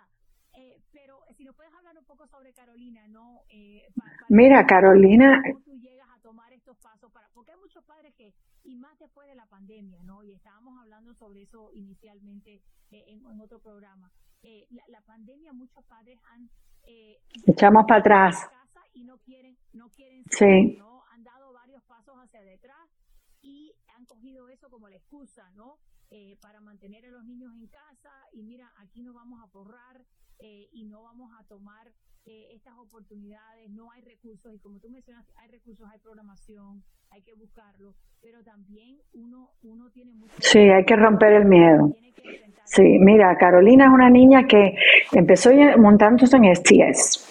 Pero 0.92 1.20
si 1.36 1.44
nos 1.44 1.54
puedes 1.56 1.72
hablar 1.72 1.96
un 1.98 2.04
poco 2.04 2.26
sobre 2.26 2.52
Carolina, 2.52 3.06
¿no? 3.08 3.40
Eh, 3.48 3.82
pa- 3.96 4.04
para- 4.04 4.26
Mira, 4.28 4.66
Carolina, 4.66 5.40
¿Cómo 5.42 5.60
tú 5.64 5.74
llegas 5.76 6.08
a 6.10 6.20
tomar 6.20 6.52
estos 6.52 6.76
pasos 6.78 7.10
para, 7.10 7.28
porque 7.30 7.52
hay 7.52 7.58
muchos 7.58 7.82
padres 7.84 8.14
que, 8.14 8.34
y 8.72 8.76
más 8.76 8.98
después 8.98 9.28
de 9.28 9.34
la 9.34 9.46
pandemia, 9.46 10.02
¿no? 10.02 10.22
Y 10.24 10.32
estábamos 10.32 10.78
hablando 10.80 11.14
sobre 11.14 11.42
eso 11.42 11.70
inicialmente 11.74 12.62
eh, 12.90 13.04
en, 13.08 13.18
en 13.30 13.40
otro 13.40 13.58
programa. 13.60 14.10
Eh, 14.42 14.66
la, 14.70 14.82
la 14.88 15.00
pandemia, 15.02 15.52
muchos 15.52 15.84
padres 15.84 16.18
han 16.32 16.48
eh, 16.84 17.20
echamos 17.46 17.84
para 17.86 18.00
atrás. 18.00 18.48
y 18.94 19.04
no 19.04 19.18
quieren, 19.18 19.56
no 19.72 19.88
quieren 19.90 20.24
Sí. 20.30 20.38
salir, 20.38 20.78
¿no? 20.78 21.04
Han 21.12 21.22
dado 21.22 21.52
varios 21.52 21.82
pasos 21.84 22.14
hacia 22.16 22.40
detrás 22.42 22.88
y 23.42 23.74
han 23.96 24.04
cogido 24.06 24.48
eso 24.48 24.68
como 24.70 24.88
la 24.88 24.96
excusa, 24.96 25.50
¿no? 25.52 25.78
Eh, 26.10 26.36
para 26.40 26.60
mantener 26.60 27.04
a 27.06 27.10
los 27.10 27.24
niños 27.24 27.52
en 27.54 27.68
casa 27.68 28.12
y 28.32 28.42
mira, 28.42 28.72
aquí 28.78 29.02
no 29.02 29.12
vamos 29.12 29.42
a 29.42 29.46
forrar 29.48 30.04
eh, 30.42 30.68
y 30.72 30.84
no 30.84 31.02
vamos 31.02 31.30
a 31.38 31.44
tomar 31.44 31.86
eh, 32.24 32.48
estas 32.54 32.74
oportunidades, 32.78 33.70
no 33.70 33.90
hay 33.92 34.02
recursos 34.02 34.52
y 34.54 34.58
como 34.58 34.78
tú 34.78 34.88
mencionas, 34.90 35.24
hay 35.36 35.48
recursos, 35.50 35.88
hay 35.92 35.98
programación, 35.98 36.82
hay 37.10 37.22
que 37.22 37.34
buscarlo, 37.34 37.94
pero 38.20 38.42
también 38.42 38.98
uno, 39.12 39.50
uno 39.62 39.90
tiene 39.90 40.12
mucho... 40.12 40.32
Sí, 40.38 40.58
hay 40.58 40.84
que 40.84 40.96
romper 40.96 41.32
el 41.32 41.44
miedo. 41.46 41.94
Sí, 42.64 42.82
mira, 43.00 43.36
Carolina 43.36 43.86
es 43.86 43.90
una 43.90 44.08
niña 44.08 44.46
que 44.46 44.74
empezó 45.12 45.50
montándose 45.78 46.36
en 46.36 46.54
STS. 46.54 47.28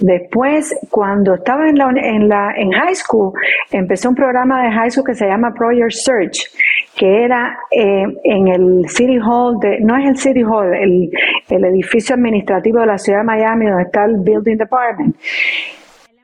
Después, 0.00 0.74
cuando 0.90 1.34
estaba 1.34 1.68
en 1.68 1.76
la, 1.76 1.90
en 1.90 2.28
la 2.28 2.52
en 2.56 2.72
high 2.72 2.94
school, 2.94 3.32
empezó 3.70 4.10
un 4.10 4.14
programa 4.14 4.62
de 4.64 4.72
high 4.72 4.90
school 4.90 5.06
que 5.06 5.14
se 5.14 5.26
llama 5.26 5.54
Pro 5.54 5.72
Your 5.72 5.92
Search, 5.92 6.50
que 6.96 7.24
era 7.24 7.58
eh, 7.70 8.04
en 8.24 8.48
el 8.48 8.88
City 8.88 9.18
Hall, 9.18 9.58
de, 9.60 9.80
no 9.80 9.96
es 9.96 10.08
el 10.08 10.16
City 10.16 10.42
Hall, 10.42 10.74
el, 10.74 11.10
el 11.48 11.64
edificio 11.64 12.14
administrativo 12.14 12.80
de 12.80 12.86
la 12.86 12.98
ciudad 12.98 13.20
de 13.20 13.24
Miami 13.24 13.66
donde 13.66 13.82
está 13.84 14.04
el 14.04 14.16
Building 14.18 14.56
Department. 14.56 15.16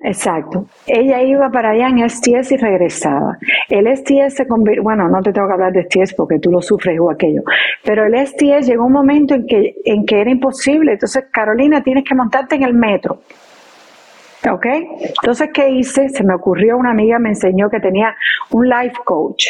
Exacto. 0.01 0.67
Ella 0.87 1.23
iba 1.23 1.51
para 1.51 1.71
allá 1.71 1.89
en 1.89 2.09
STS 2.09 2.53
y 2.53 2.57
regresaba. 2.57 3.37
El 3.69 3.89
STS 3.97 4.35
se 4.35 4.47
convirtió, 4.47 4.85
bueno, 4.85 5.09
no 5.09 5.21
te 5.23 5.33
tengo 5.33 5.49
que 5.49 5.55
hablar 5.55 5.73
de 5.73 5.83
STS 5.83 6.15
porque 6.15 6.39
tú 6.39 6.51
lo 6.51 6.63
sufres 6.63 6.97
que 7.19 7.35
yo, 7.35 7.43
pero 7.85 8.07
el 8.07 8.15
STS 8.27 8.69
llegó 8.69 8.87
un 8.87 8.93
momento 8.93 9.35
en 9.35 9.47
que, 9.47 9.75
en 9.85 10.05
que 10.07 10.21
era 10.21 10.31
imposible. 10.31 10.93
Entonces, 10.93 11.25
Carolina, 11.33 11.83
tienes 11.83 12.05
que 12.05 12.15
montarte 12.15 12.55
en 12.55 12.63
el 12.63 12.75
metro. 12.75 13.23
¿Ok? 14.49 14.67
Entonces, 15.01 15.51
¿qué 15.53 15.69
hice? 15.69 16.09
Se 16.11 16.23
me 16.23 16.35
ocurrió, 16.35 16.77
una 16.77 16.93
amiga 16.93 17.19
me 17.19 17.31
enseñó 17.31 17.69
que 17.69 17.81
tenía 17.81 18.15
un 18.51 18.69
life 18.69 18.95
coach. 19.05 19.47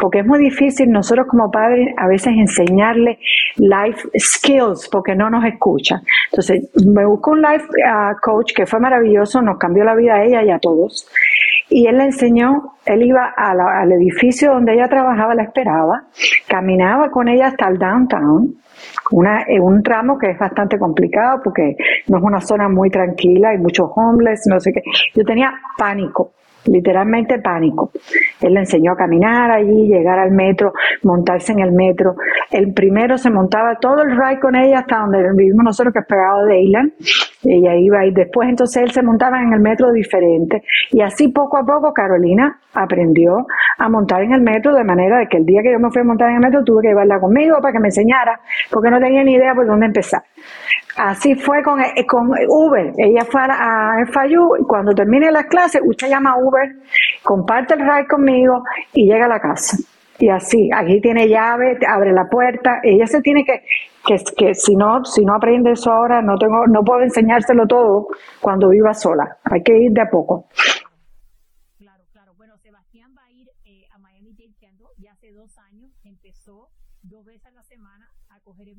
Porque 0.00 0.20
es 0.20 0.26
muy 0.26 0.38
difícil 0.38 0.90
nosotros 0.90 1.26
como 1.28 1.50
padres 1.50 1.88
a 1.96 2.06
veces 2.06 2.32
enseñarle 2.36 3.18
life 3.56 4.08
skills 4.18 4.88
porque 4.90 5.14
no 5.14 5.30
nos 5.30 5.44
escuchan. 5.44 6.00
Entonces, 6.30 6.70
me 6.86 7.04
buscó 7.04 7.32
un 7.32 7.42
life 7.42 7.66
ah, 7.86 8.12
coach 8.22 8.52
que 8.54 8.66
fue 8.66 8.80
maravilloso, 8.80 9.42
nos 9.42 9.58
cambió 9.58 9.84
la 9.84 9.94
vida 9.94 10.14
a 10.14 10.24
ella 10.24 10.42
y 10.42 10.50
a 10.50 10.58
todos. 10.58 11.08
Y 11.68 11.86
él 11.86 11.98
le 11.98 12.04
enseñó, 12.04 12.74
él 12.84 13.02
iba 13.02 13.32
al 13.36 13.92
edificio 13.92 14.52
donde 14.52 14.74
ella 14.74 14.88
trabajaba, 14.88 15.34
la 15.34 15.44
esperaba, 15.44 16.04
caminaba 16.46 17.10
con 17.10 17.28
ella 17.28 17.48
hasta 17.48 17.68
el 17.68 17.78
downtown, 17.78 18.54
un 19.10 19.82
tramo 19.82 20.18
que 20.18 20.30
es 20.30 20.38
bastante 20.38 20.78
complicado 20.78 21.40
porque 21.42 21.76
no 22.08 22.18
es 22.18 22.24
una 22.24 22.40
zona 22.40 22.68
muy 22.68 22.90
tranquila, 22.90 23.50
hay 23.50 23.58
muchos 23.58 23.90
homeless, 23.94 24.42
no 24.46 24.60
sé 24.60 24.72
qué. 24.72 24.82
Yo 25.14 25.24
tenía 25.24 25.52
pánico, 25.78 26.32
literalmente 26.66 27.38
pánico. 27.38 27.90
Él 28.40 28.54
le 28.54 28.60
enseñó 28.60 28.92
a 28.92 28.96
caminar 28.96 29.50
allí, 29.50 29.88
llegar 29.88 30.18
al 30.18 30.30
metro, 30.30 30.72
montarse 31.02 31.52
en 31.52 31.60
el 31.60 31.72
metro. 31.72 32.14
El 32.50 32.72
primero 32.72 33.18
se 33.18 33.30
montaba 33.30 33.76
todo 33.76 34.02
el 34.02 34.10
ride 34.10 34.40
con 34.40 34.54
ella 34.56 34.80
hasta 34.80 34.98
donde 34.98 35.22
vivimos 35.34 35.64
nosotros, 35.64 35.92
que 35.92 36.00
es 36.00 36.06
pegado 36.06 36.44
de 36.46 36.60
Island. 36.60 36.92
Ella 37.44 37.74
iba 37.76 38.06
y 38.06 38.12
después 38.12 38.48
entonces 38.48 38.82
él 38.82 38.90
se 38.90 39.02
montaba 39.02 39.42
en 39.42 39.52
el 39.52 39.60
metro 39.60 39.92
diferente. 39.92 40.62
Y 40.90 41.00
así 41.00 41.28
poco 41.28 41.58
a 41.58 41.64
poco 41.64 41.92
Carolina 41.92 42.58
aprendió 42.72 43.46
a 43.78 43.88
montar 43.88 44.22
en 44.22 44.32
el 44.32 44.40
metro 44.40 44.74
de 44.74 44.84
manera 44.84 45.18
de 45.18 45.26
que 45.26 45.38
el 45.38 45.46
día 45.46 45.62
que 45.62 45.72
yo 45.72 45.78
me 45.78 45.90
fui 45.90 46.02
a 46.02 46.04
montar 46.04 46.30
en 46.30 46.36
el 46.36 46.40
metro 46.40 46.62
tuve 46.64 46.82
que 46.82 46.88
llevarla 46.88 47.20
conmigo 47.20 47.56
para 47.60 47.72
que 47.72 47.80
me 47.80 47.88
enseñara, 47.88 48.40
porque 48.70 48.90
no 48.90 49.00
tenía 49.00 49.24
ni 49.24 49.34
idea 49.34 49.54
por 49.54 49.66
dónde 49.66 49.86
empezar. 49.86 50.22
Así 50.96 51.34
fue 51.34 51.62
con, 51.62 51.80
eh, 51.80 52.06
con 52.06 52.28
Uber. 52.48 52.92
Ella 52.96 53.24
fue 53.24 53.40
a, 53.40 54.00
a 54.00 54.06
FIU 54.06 54.56
y 54.60 54.64
cuando 54.64 54.92
termine 54.94 55.30
las 55.30 55.46
clases, 55.46 55.82
usted 55.84 56.08
llama 56.08 56.32
a 56.32 56.36
Uber, 56.36 56.76
comparte 57.22 57.74
el 57.74 57.80
ride 57.80 58.06
conmigo 58.06 58.62
y 58.92 59.06
llega 59.06 59.26
a 59.26 59.28
la 59.28 59.40
casa. 59.40 59.76
Y 60.18 60.28
así, 60.28 60.70
aquí 60.72 61.00
tiene 61.00 61.28
llave, 61.28 61.76
te 61.76 61.86
abre 61.86 62.12
la 62.12 62.28
puerta. 62.30 62.78
Ella 62.84 63.06
se 63.06 63.20
tiene 63.20 63.44
que, 63.44 63.64
que, 64.06 64.22
que 64.36 64.54
si 64.54 64.76
no, 64.76 65.04
si 65.04 65.24
no 65.24 65.34
aprende 65.34 65.72
eso 65.72 65.90
ahora, 65.90 66.22
no 66.22 66.36
tengo, 66.36 66.66
no 66.68 66.82
puedo 66.84 67.00
enseñárselo 67.02 67.66
todo 67.66 68.06
cuando 68.40 68.68
viva 68.68 68.94
sola. 68.94 69.38
Hay 69.44 69.62
que 69.62 69.76
ir 69.76 69.92
de 69.92 70.02
a 70.02 70.08
poco. 70.08 70.46
Claro, 71.78 72.04
claro. 72.12 72.32
Bueno, 72.36 72.56
Sebastián 72.58 73.10
va 73.18 73.24
a 73.24 73.30
ir 73.32 73.48
eh, 73.64 73.88
a 73.92 73.98
Miami 73.98 74.30
Dade 74.34 74.54
Kendall 74.60 74.92
y 74.98 75.08
hace 75.08 75.32
dos 75.32 75.58
años 75.58 75.90
empezó 76.04 76.68
dos 77.02 77.24
veces 77.24 77.46
a 77.46 77.50
la 77.50 77.64
semana 77.64 78.08
a 78.30 78.38
coger 78.40 78.68
el 78.68 78.76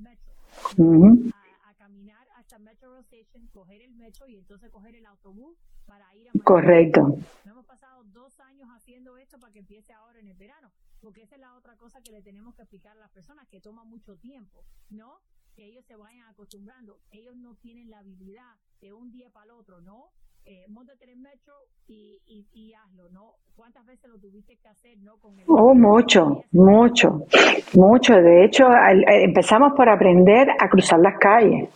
Ujú. 0.78 1.32
a, 1.34 1.70
a 1.70 1.74
caminar 1.76 2.28
hasta 2.36 2.60
Metro 2.60 2.98
Station, 3.00 3.48
coger 3.48 3.82
el 3.82 3.94
metro 3.96 4.28
y 4.28 4.38
entonces 4.38 4.70
coger 4.70 4.96
el 4.96 5.06
autobús 5.06 5.58
para 5.86 6.14
ir 6.16 6.30
a 6.30 6.32
Miami. 6.34 6.44
Correcto. 6.44 7.02
No 7.46 7.52
hemos 7.52 7.66
pasado 7.66 8.04
dos 8.06 8.40
años 8.40 8.68
haciendo 8.76 9.18
esto 9.18 9.40
para 9.40 9.54
que 9.54 9.60
empiece 9.60 9.94
ahora 9.94 10.20
en 10.20 10.28
el 10.28 10.36
verano, 10.38 10.72
porque 11.02 11.22
esa 11.24 11.36
es 11.36 11.42
la 11.42 11.56
otra 11.56 11.76
cosa 11.78 12.02
que 12.02 12.12
le 12.12 12.22
tenemos 12.22 12.56
que 12.56 12.64
explicar 12.64 12.94
a 12.94 13.00
las 13.00 13.12
personas, 13.12 13.48
que 13.48 13.62
toma 13.62 13.84
mucho 13.84 14.18
tiempo, 14.18 14.66
¿no? 14.90 15.20
Que 15.56 15.66
ellos 15.66 15.86
se 15.86 15.96
vayan 15.96 16.28
acostumbrando. 16.28 17.00
Ellos 17.12 17.36
no 17.36 17.56
tienen 17.56 17.90
la 17.90 18.00
habilidad 18.00 18.56
de 18.82 18.94
un 18.94 19.12
día 19.12 19.30
para 19.30 19.46
el 19.46 19.52
otro, 19.52 19.80
¿no? 19.82 20.12
Eh, 20.46 20.66
móntate 20.70 21.06
en 21.06 21.12
el 21.12 21.18
metro 21.18 21.54
y, 21.88 22.20
y, 22.28 22.46
y 22.54 22.74
hazlo, 22.74 23.10
¿no? 23.12 23.34
¿Cuántas 23.56 23.86
veces 23.86 24.10
lo 24.10 24.18
tuviste 24.20 24.58
que 24.58 24.68
hacer, 24.68 24.98
no? 25.04 25.14
Con 25.22 25.34
el 25.40 25.46
Oh, 25.48 25.74
mucho, 25.74 26.44
mucho, 26.52 27.24
mucho. 27.74 28.14
De 28.16 28.44
hecho, 28.46 28.68
al- 28.68 29.04
eh, 29.04 29.24
empezamos 29.24 29.74
por 29.74 29.88
aprender 29.90 30.50
a 30.60 30.70
cruzar 30.70 31.00
las 31.00 31.18
calles, 31.18 31.70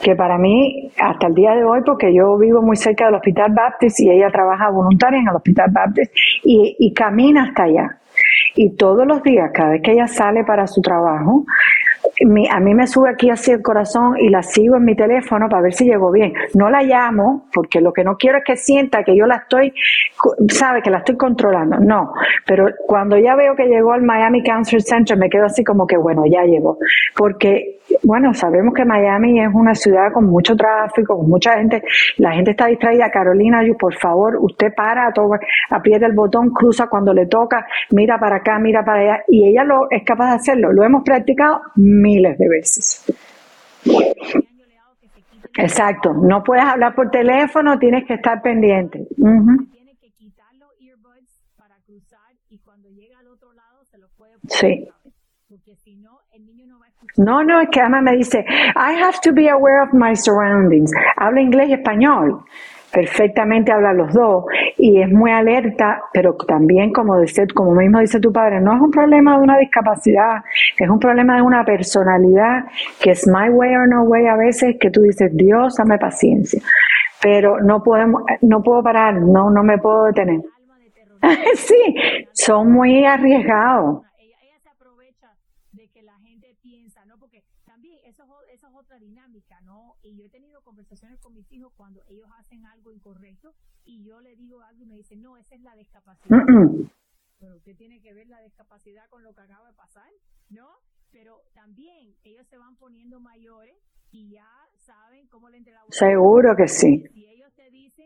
que 0.00 0.14
para 0.14 0.38
mí, 0.38 0.90
hasta 0.98 1.26
el 1.26 1.34
día 1.34 1.54
de 1.56 1.64
hoy, 1.64 1.80
porque 1.84 2.14
yo 2.14 2.38
vivo 2.38 2.62
muy 2.62 2.76
cerca 2.76 3.06
del 3.06 3.14
Hospital 3.16 3.52
Baptist 3.54 4.00
y 4.00 4.10
ella 4.10 4.30
trabaja 4.30 4.70
voluntaria 4.70 5.18
en 5.20 5.28
el 5.28 5.34
Hospital 5.36 5.70
Baptist 5.72 6.12
y, 6.44 6.76
y 6.78 6.92
camina 6.94 7.44
hasta 7.44 7.64
allá. 7.64 7.98
Y 8.54 8.76
todos 8.76 9.04
los 9.06 9.22
días, 9.24 9.50
cada 9.52 9.70
vez 9.70 9.82
que 9.82 9.92
ella 9.92 10.06
sale 10.06 10.44
para 10.44 10.66
su 10.68 10.80
trabajo, 10.80 11.44
a 12.50 12.60
mí 12.60 12.74
me 12.74 12.86
sube 12.86 13.10
aquí 13.10 13.30
así 13.30 13.50
el 13.50 13.62
corazón 13.62 14.16
y 14.18 14.28
la 14.28 14.42
sigo 14.42 14.76
en 14.76 14.84
mi 14.84 14.94
teléfono 14.94 15.48
para 15.48 15.62
ver 15.62 15.72
si 15.72 15.84
llegó 15.84 16.10
bien. 16.10 16.32
No 16.54 16.70
la 16.70 16.82
llamo 16.82 17.46
porque 17.52 17.80
lo 17.80 17.92
que 17.92 18.04
no 18.04 18.16
quiero 18.16 18.38
es 18.38 18.44
que 18.44 18.56
sienta 18.56 19.02
que 19.02 19.16
yo 19.16 19.26
la 19.26 19.36
estoy, 19.36 19.72
sabe, 20.48 20.82
que 20.82 20.90
la 20.90 20.98
estoy 20.98 21.16
controlando. 21.16 21.78
No, 21.78 22.12
pero 22.46 22.68
cuando 22.86 23.18
ya 23.18 23.34
veo 23.34 23.54
que 23.56 23.66
llegó 23.66 23.92
al 23.92 24.02
Miami 24.02 24.42
Cancer 24.42 24.82
Center 24.82 25.16
me 25.16 25.28
quedo 25.28 25.46
así 25.46 25.64
como 25.64 25.86
que 25.86 25.96
bueno, 25.96 26.24
ya 26.26 26.44
llegó. 26.44 26.78
Porque, 27.16 27.80
bueno, 28.02 28.34
sabemos 28.34 28.74
que 28.74 28.84
Miami 28.84 29.40
es 29.40 29.48
una 29.52 29.74
ciudad 29.74 30.12
con 30.12 30.26
mucho 30.26 30.56
tráfico, 30.56 31.16
con 31.16 31.28
mucha 31.28 31.58
gente. 31.58 31.82
La 32.18 32.32
gente 32.32 32.52
está 32.52 32.66
distraída. 32.66 33.10
Carolina, 33.10 33.64
yo, 33.64 33.76
por 33.76 33.94
favor, 33.94 34.36
usted 34.40 34.72
para, 34.74 35.12
aprieta 35.70 36.06
el 36.06 36.12
botón, 36.12 36.50
cruza 36.50 36.88
cuando 36.88 37.12
le 37.12 37.26
toca, 37.26 37.66
mira 37.90 38.18
para 38.18 38.36
acá, 38.36 38.58
mira 38.58 38.84
para 38.84 39.00
allá. 39.00 39.24
Y 39.28 39.48
ella 39.48 39.64
lo 39.64 39.90
es 39.90 40.02
capaz 40.04 40.30
de 40.30 40.36
hacerlo. 40.36 40.72
Lo 40.72 40.84
hemos 40.84 41.02
practicado 41.04 41.60
miles 42.04 42.36
de 42.38 42.48
veces. 42.48 43.04
Exacto, 45.56 46.12
no 46.12 46.42
puedes 46.42 46.64
hablar 46.64 46.94
por 46.94 47.10
teléfono, 47.10 47.78
tienes 47.78 48.04
que 48.06 48.14
estar 48.14 48.42
pendiente. 48.42 49.06
Sí. 54.48 54.88
No, 57.16 57.44
no 57.44 57.60
es 57.60 57.68
que 57.70 57.80
además 57.80 58.02
me 58.02 58.16
dice, 58.16 58.44
I 58.48 59.00
have 59.02 59.18
to 59.22 59.32
be 59.32 59.48
aware 59.48 59.80
of 59.82 59.92
my 59.92 60.16
surroundings. 60.16 60.90
Habla 61.16 61.40
inglés 61.40 61.68
y 61.68 61.74
español 61.74 62.44
perfectamente 62.94 63.72
habla 63.72 63.92
los 63.92 64.14
dos 64.14 64.44
y 64.78 65.02
es 65.02 65.10
muy 65.10 65.32
alerta, 65.32 66.00
pero 66.12 66.34
también 66.36 66.92
como 66.92 67.20
dice, 67.20 67.46
como 67.52 67.72
mismo 67.72 67.98
dice 67.98 68.20
tu 68.20 68.32
padre, 68.32 68.60
no 68.60 68.74
es 68.76 68.80
un 68.80 68.90
problema 68.90 69.36
de 69.36 69.42
una 69.42 69.58
discapacidad, 69.58 70.42
es 70.78 70.88
un 70.88 71.00
problema 71.00 71.36
de 71.36 71.42
una 71.42 71.64
personalidad 71.64 72.64
que 73.02 73.10
es 73.10 73.26
my 73.26 73.48
way 73.50 73.74
or 73.74 73.88
no 73.88 74.04
way 74.04 74.26
a 74.26 74.36
veces 74.36 74.76
que 74.80 74.90
tú 74.90 75.02
dices, 75.02 75.30
Dios, 75.34 75.74
dame 75.76 75.98
paciencia, 75.98 76.62
pero 77.20 77.60
no 77.60 77.82
podemos, 77.82 78.22
no 78.42 78.62
puedo 78.62 78.82
parar, 78.82 79.14
no, 79.14 79.50
no 79.50 79.64
me 79.64 79.76
puedo 79.78 80.04
detener. 80.04 80.40
sí, 81.54 81.96
son 82.32 82.72
muy 82.72 83.04
arriesgados. 83.04 84.02
y 90.04 90.16
yo 90.16 90.26
he 90.26 90.28
tenido 90.28 90.60
conversaciones 90.62 91.18
con 91.18 91.34
mis 91.34 91.50
hijos 91.50 91.72
cuando 91.76 92.02
ellos 92.08 92.28
hacen 92.38 92.64
algo 92.66 92.92
incorrecto 92.92 93.54
y 93.84 94.04
yo 94.04 94.20
le 94.20 94.36
digo 94.36 94.60
algo 94.62 94.82
y 94.82 94.86
me 94.86 94.96
dicen, 94.96 95.22
no, 95.22 95.36
esa 95.36 95.54
es 95.54 95.62
la 95.62 95.74
discapacidad. 95.76 96.13
Pero 96.28 97.56
usted 97.56 97.76
tiene 97.76 98.00
que 98.00 98.14
ver 98.14 98.26
la 98.28 98.40
discapacidad 98.40 99.08
con 99.10 99.22
lo 99.22 99.34
que 99.34 99.42
acaba 99.42 99.66
de 99.68 99.74
pasar, 99.74 100.10
¿no? 100.50 100.68
Pero 101.12 101.42
también 101.54 102.14
ellos 102.24 102.46
se 102.48 102.58
van 102.58 102.76
poniendo 102.76 103.20
mayores 103.20 103.76
y 104.10 104.30
ya 104.30 104.48
saben 104.78 105.26
cómo 105.28 105.48
le 105.48 105.62
Seguro 105.90 106.54
que 106.56 106.68
sí. 106.68 107.04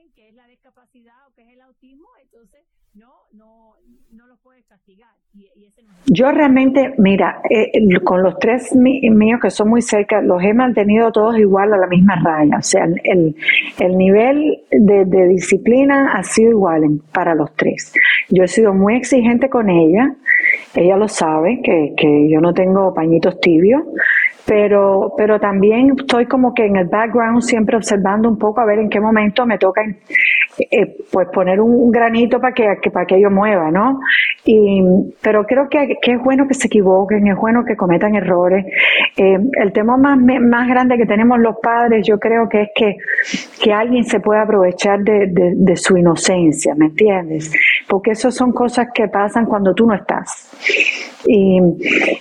Dicen 0.09 0.13
que 0.15 0.29
es 0.29 0.35
la 0.35 0.47
discapacidad 0.47 1.15
o 1.29 1.35
que 1.35 1.43
es 1.43 1.49
el 1.49 1.61
autismo, 1.61 2.07
entonces 2.23 2.61
no, 2.95 3.13
no, 3.33 3.75
no 4.13 4.27
los 4.27 4.39
puedes 4.41 4.65
castigar. 4.67 5.11
Y, 5.35 5.47
ese 5.67 5.83
no 5.83 5.93
Yo 6.07 6.31
realmente, 6.31 6.95
mira, 6.99 7.41
eh, 7.51 7.71
con 8.05 8.23
los 8.23 8.39
tres 8.39 8.75
míos 8.75 9.41
que 9.43 9.51
son 9.51 9.69
muy 9.69 9.83
cerca, 9.83 10.21
los 10.21 10.43
he 10.43 10.55
mantenido 10.55 11.11
todos 11.13 11.39
igual 11.39 11.73
a 11.75 11.79
la 11.79 11.87
misma 11.87 12.17
raya. 12.23 12.59
O 12.59 12.63
sea, 12.63 12.85
el, 12.85 13.37
el 13.79 13.99
nivel 13.99 14.65
de, 14.71 15.05
de 15.05 15.29
disciplina 15.29 16.13
ha 16.15 16.23
sido 16.23 16.51
igual 16.51 17.01
para 17.13 17.35
los 17.35 17.55
tres. 17.55 17.93
Yo 18.31 18.45
he 18.45 18.49
sido 18.49 18.73
muy 18.73 18.97
exigente 18.97 19.49
con 19.49 19.69
ella. 19.69 20.15
Ella 20.75 20.97
lo 20.97 21.09
sabe, 21.09 21.61
que, 21.63 21.95
que 21.97 22.31
yo 22.31 22.41
no 22.41 22.55
tengo 22.55 22.95
pañitos 22.95 23.41
tibios 23.41 23.83
pero, 24.49 25.13
pero 25.15 25.39
también 25.39 25.93
estoy 25.95 26.25
como 26.25 26.55
que 26.55 26.65
en 26.65 26.77
el 26.77 26.87
background 26.87 27.43
siempre 27.43 27.77
observando 27.77 28.31
un 28.31 28.39
poco 28.39 28.63
a 28.63 28.65
ver 28.65 28.79
en 28.79 28.89
qué 28.89 28.99
momento 28.99 29.45
me 29.45 29.59
toca 29.59 29.83
eh, 29.83 30.97
pues 31.13 31.29
poner 31.35 31.61
un, 31.61 31.91
granito 31.91 32.41
para 32.41 32.55
que, 32.55 32.91
para 32.91 33.05
que 33.05 33.17
ello 33.17 33.31
mueva, 33.31 33.71
¿no? 33.71 34.01
Y, 34.45 34.81
pero 35.21 35.45
creo 35.45 35.69
que, 35.69 35.97
que, 36.01 36.13
es 36.13 36.23
bueno 36.23 36.47
que 36.49 36.55
se 36.55 36.69
equivoquen, 36.69 37.27
es 37.27 37.37
bueno 37.37 37.65
que 37.65 37.77
cometan 37.77 38.15
errores. 38.15 38.65
Eh, 39.17 39.39
el 39.61 39.73
tema 39.73 39.97
más, 39.97 40.19
más 40.19 40.69
grande 40.69 40.97
que 40.97 41.07
tenemos 41.07 41.39
los 41.39 41.57
padres, 41.63 42.07
yo 42.07 42.19
creo 42.19 42.49
que 42.49 42.63
es 42.63 42.69
que, 42.75 42.97
que 43.63 43.73
alguien 43.73 44.05
se 44.05 44.21
pueda 44.21 44.43
aprovechar 44.43 45.01
de, 45.01 45.27
de, 45.27 45.53
de 45.55 45.77
su 45.77 45.97
inocencia, 45.97 46.75
¿me 46.75 46.87
entiendes? 46.87 47.53
Porque 47.89 48.13
eso 48.13 48.31
son 48.31 48.53
cosas 48.53 48.89
que 48.95 49.09
pasan 49.09 49.45
cuando 49.45 49.75
tú 49.75 49.87
no 49.87 49.95
estás. 49.95 50.51
Y, 51.27 51.61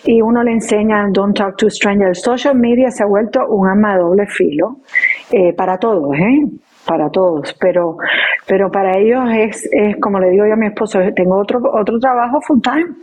y 0.05 0.21
uno 0.21 0.43
le 0.43 0.51
enseña 0.51 1.07
don't 1.11 1.37
talk 1.37 1.55
to 1.55 1.69
strangers. 1.69 2.21
Social 2.21 2.55
media 2.55 2.89
se 2.91 3.03
ha 3.03 3.05
vuelto 3.05 3.47
un 3.47 3.67
arma 3.67 3.93
de 3.93 4.01
doble 4.01 4.27
filo 4.27 4.77
eh, 5.31 5.53
para 5.53 5.77
todos, 5.77 6.15
¿eh? 6.15 6.66
Para 6.87 7.09
todos, 7.09 7.53
pero, 7.59 7.97
pero 8.47 8.71
para 8.71 8.97
ellos 8.97 9.23
es, 9.29 9.69
es, 9.73 9.97
como 9.99 10.19
le 10.19 10.29
digo 10.29 10.45
yo 10.47 10.53
a 10.53 10.55
mi 10.55 10.67
esposo, 10.67 10.99
tengo 11.13 11.37
otro, 11.37 11.59
otro 11.73 11.99
trabajo 11.99 12.39
full 12.41 12.61
time 12.61 12.95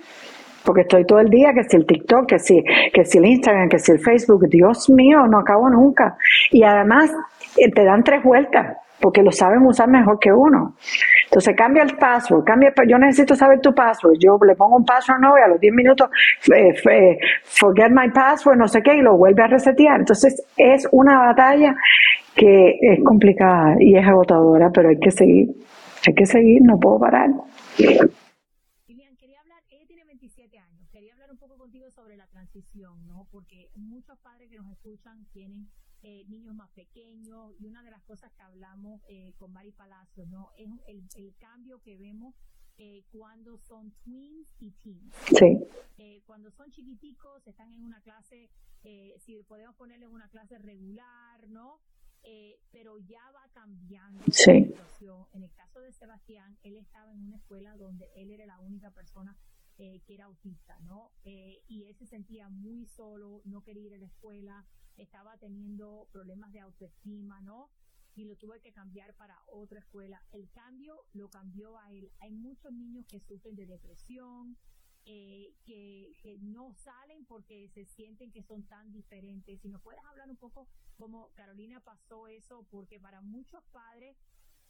porque 0.64 0.80
estoy 0.80 1.04
todo 1.04 1.20
el 1.20 1.28
día, 1.28 1.52
que 1.52 1.62
si 1.64 1.76
el 1.76 1.86
TikTok, 1.86 2.26
que 2.26 2.38
si, 2.38 2.64
que 2.92 3.04
si 3.04 3.18
el 3.18 3.26
Instagram, 3.26 3.68
que 3.68 3.78
si 3.78 3.92
el 3.92 3.98
Facebook, 3.98 4.48
Dios 4.48 4.88
mío, 4.88 5.26
no 5.26 5.38
acabo 5.38 5.68
nunca. 5.68 6.16
Y 6.50 6.62
además 6.62 7.12
eh, 7.58 7.70
te 7.70 7.84
dan 7.84 8.02
tres 8.02 8.22
vueltas, 8.22 8.78
porque 9.00 9.22
lo 9.22 9.30
saben 9.30 9.62
usar 9.66 9.88
mejor 9.88 10.18
que 10.18 10.32
uno. 10.32 10.76
Entonces 11.24 11.54
cambia 11.56 11.82
el 11.82 11.96
password, 11.96 12.44
cambia, 12.44 12.72
yo 12.86 12.98
necesito 12.98 13.34
saber 13.34 13.60
tu 13.60 13.74
password, 13.74 14.16
yo 14.18 14.38
le 14.46 14.54
pongo 14.54 14.76
un 14.76 14.84
password 14.84 15.20
nuevo 15.20 15.38
y 15.38 15.42
a 15.42 15.48
los 15.48 15.60
10 15.60 15.74
minutos 15.74 16.08
eh, 16.54 17.18
forget 17.42 17.90
my 17.90 18.10
password, 18.10 18.58
no 18.58 18.68
sé 18.68 18.82
qué, 18.82 18.96
y 18.96 19.02
lo 19.02 19.16
vuelve 19.16 19.42
a 19.42 19.48
resetear. 19.48 20.00
Entonces 20.00 20.42
es 20.56 20.88
una 20.92 21.18
batalla 21.18 21.74
que 22.34 22.78
es 22.80 23.04
complicada 23.04 23.76
y 23.78 23.96
es 23.96 24.06
agotadora, 24.06 24.70
pero 24.72 24.88
hay 24.88 24.98
que 24.98 25.10
seguir, 25.10 25.48
hay 26.06 26.14
que 26.14 26.26
seguir, 26.26 26.62
no 26.62 26.78
puedo 26.78 26.98
parar. 26.98 27.30
Lilian, 27.78 29.16
quería 29.16 29.40
hablar, 29.40 29.60
ella 29.70 29.86
tiene 29.86 30.04
27 30.04 30.58
años, 30.58 30.88
quería 30.92 31.12
hablar 31.14 31.30
un 31.30 31.38
poco 31.38 31.56
contigo 31.56 31.90
sobre 31.90 32.16
la 32.16 32.26
transición, 32.26 33.06
¿no? 33.06 33.26
Porque 33.30 33.68
muchos 33.76 34.18
padres 34.18 34.50
que 34.50 34.56
nos 34.56 34.70
escuchan 34.70 35.26
tienen 35.32 35.68
eh, 36.02 36.24
niños 36.28 36.54
más 36.54 36.68
pequeños 36.70 37.54
y 37.58 37.66
una 37.66 37.82
de 37.82 37.90
las 37.90 38.02
cosas 38.14 38.32
que 38.32 38.42
hablamos 38.42 39.02
eh, 39.08 39.32
con 39.38 39.52
Mari 39.52 39.72
Palacio, 39.72 40.24
¿no? 40.26 40.52
Es 40.56 40.68
el, 40.86 41.02
el 41.16 41.34
cambio 41.36 41.80
que 41.80 41.96
vemos 41.96 42.36
eh, 42.78 43.02
cuando 43.10 43.58
son 43.58 43.90
twins 44.04 44.54
y 44.60 44.70
teens. 44.70 45.12
Sí. 45.36 45.58
Eh, 45.98 46.22
cuando 46.24 46.52
son 46.52 46.70
chiquiticos, 46.70 47.44
están 47.44 47.72
en 47.72 47.82
una 47.82 48.00
clase, 48.02 48.50
eh, 48.84 49.16
si 49.18 49.42
podemos 49.42 49.74
ponerle 49.74 50.06
una 50.06 50.28
clase 50.28 50.58
regular, 50.58 51.48
¿no? 51.48 51.80
Eh, 52.22 52.60
pero 52.70 52.98
ya 52.98 53.28
va 53.32 53.48
cambiando 53.52 54.22
sí. 54.30 54.60
la 54.60 54.66
situación. 54.66 55.26
En 55.32 55.42
el 55.42 55.52
caso 55.52 55.80
de 55.80 55.92
Sebastián, 55.92 56.56
él 56.62 56.76
estaba 56.76 57.12
en 57.12 57.20
una 57.20 57.36
escuela 57.36 57.76
donde 57.76 58.08
él 58.14 58.30
era 58.30 58.46
la 58.46 58.60
única 58.60 58.92
persona 58.92 59.36
eh, 59.76 60.02
que 60.06 60.14
era 60.14 60.26
autista, 60.26 60.78
¿no? 60.82 61.10
Eh, 61.24 61.64
y 61.66 61.82
él 61.86 61.96
se 61.96 62.06
sentía 62.06 62.48
muy 62.48 62.86
solo, 62.86 63.42
no 63.44 63.64
quería 63.64 63.82
ir 63.88 63.94
a 63.94 63.98
la 63.98 64.06
escuela, 64.06 64.64
estaba 64.96 65.36
teniendo 65.38 66.08
problemas 66.12 66.52
de 66.52 66.60
autoestima, 66.60 67.40
¿no? 67.40 67.70
Y 68.14 68.24
lo 68.24 68.36
tuve 68.36 68.60
que 68.60 68.72
cambiar 68.72 69.14
para 69.14 69.42
otra 69.46 69.80
escuela. 69.80 70.22
El 70.32 70.50
cambio 70.50 71.04
lo 71.12 71.28
cambió 71.30 71.78
a 71.78 71.90
él. 71.92 72.12
Hay 72.20 72.30
muchos 72.32 72.72
niños 72.72 73.06
que 73.06 73.20
sufren 73.20 73.56
de 73.56 73.66
depresión, 73.66 74.56
eh, 75.06 75.54
que, 75.64 76.16
que, 76.22 76.38
no 76.38 76.72
salen 76.72 77.26
porque 77.26 77.68
se 77.68 77.84
sienten 77.84 78.32
que 78.32 78.42
son 78.42 78.62
tan 78.62 78.90
diferentes. 78.92 79.60
Si 79.60 79.68
nos 79.68 79.82
puedes 79.82 80.02
hablar 80.04 80.30
un 80.30 80.36
poco 80.36 80.68
cómo 80.96 81.30
Carolina 81.34 81.80
pasó 81.80 82.26
eso, 82.28 82.66
porque 82.70 82.98
para 82.98 83.20
muchos 83.20 83.62
padres 83.64 84.16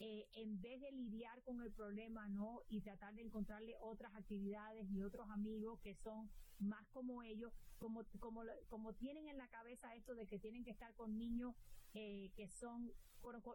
eh, 0.00 0.26
en 0.34 0.60
vez 0.60 0.80
de 0.80 0.90
lidiar 0.92 1.42
con 1.42 1.62
el 1.62 1.72
problema, 1.72 2.28
¿no? 2.28 2.62
Y 2.68 2.80
tratar 2.80 3.14
de 3.14 3.22
encontrarle 3.22 3.74
otras 3.80 4.14
actividades 4.14 4.90
y 4.90 5.02
otros 5.02 5.28
amigos 5.30 5.80
que 5.80 5.94
son 5.94 6.30
más 6.58 6.86
como 6.92 7.22
ellos, 7.22 7.52
como, 7.78 8.04
como, 8.20 8.42
como 8.68 8.92
tienen 8.94 9.28
en 9.28 9.38
la 9.38 9.48
cabeza 9.48 9.94
esto 9.94 10.14
de 10.14 10.26
que 10.26 10.38
tienen 10.38 10.64
que 10.64 10.70
estar 10.70 10.94
con 10.94 11.16
niños 11.16 11.54
eh, 11.94 12.30
que 12.36 12.48
son 12.48 12.90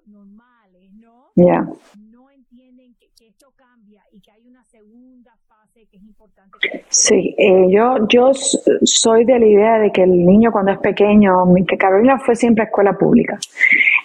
normales, 0.05 0.91
¿no? 0.93 1.29
Yeah. 1.35 1.65
No 2.11 2.29
entienden 2.29 2.95
que, 2.95 3.07
que, 3.17 3.27
esto 3.27 3.53
cambia 3.55 4.01
y 4.11 4.19
que 4.19 4.31
hay 4.31 4.47
una 4.47 4.63
segunda 4.63 5.31
fase 5.47 5.85
que 5.89 5.97
es 5.97 6.03
importante. 6.03 6.57
Sí, 6.89 7.35
eh, 7.37 7.67
yo, 7.69 7.97
yo 8.09 8.31
soy 8.33 9.25
de 9.25 9.39
la 9.39 9.45
idea 9.45 9.79
de 9.79 9.91
que 9.91 10.03
el 10.03 10.25
niño 10.25 10.51
cuando 10.51 10.71
es 10.71 10.79
pequeño, 10.79 11.31
que 11.67 11.77
Carolina 11.77 12.17
fue 12.17 12.35
siempre 12.35 12.63
a 12.63 12.67
escuela 12.67 12.93
pública. 12.97 13.37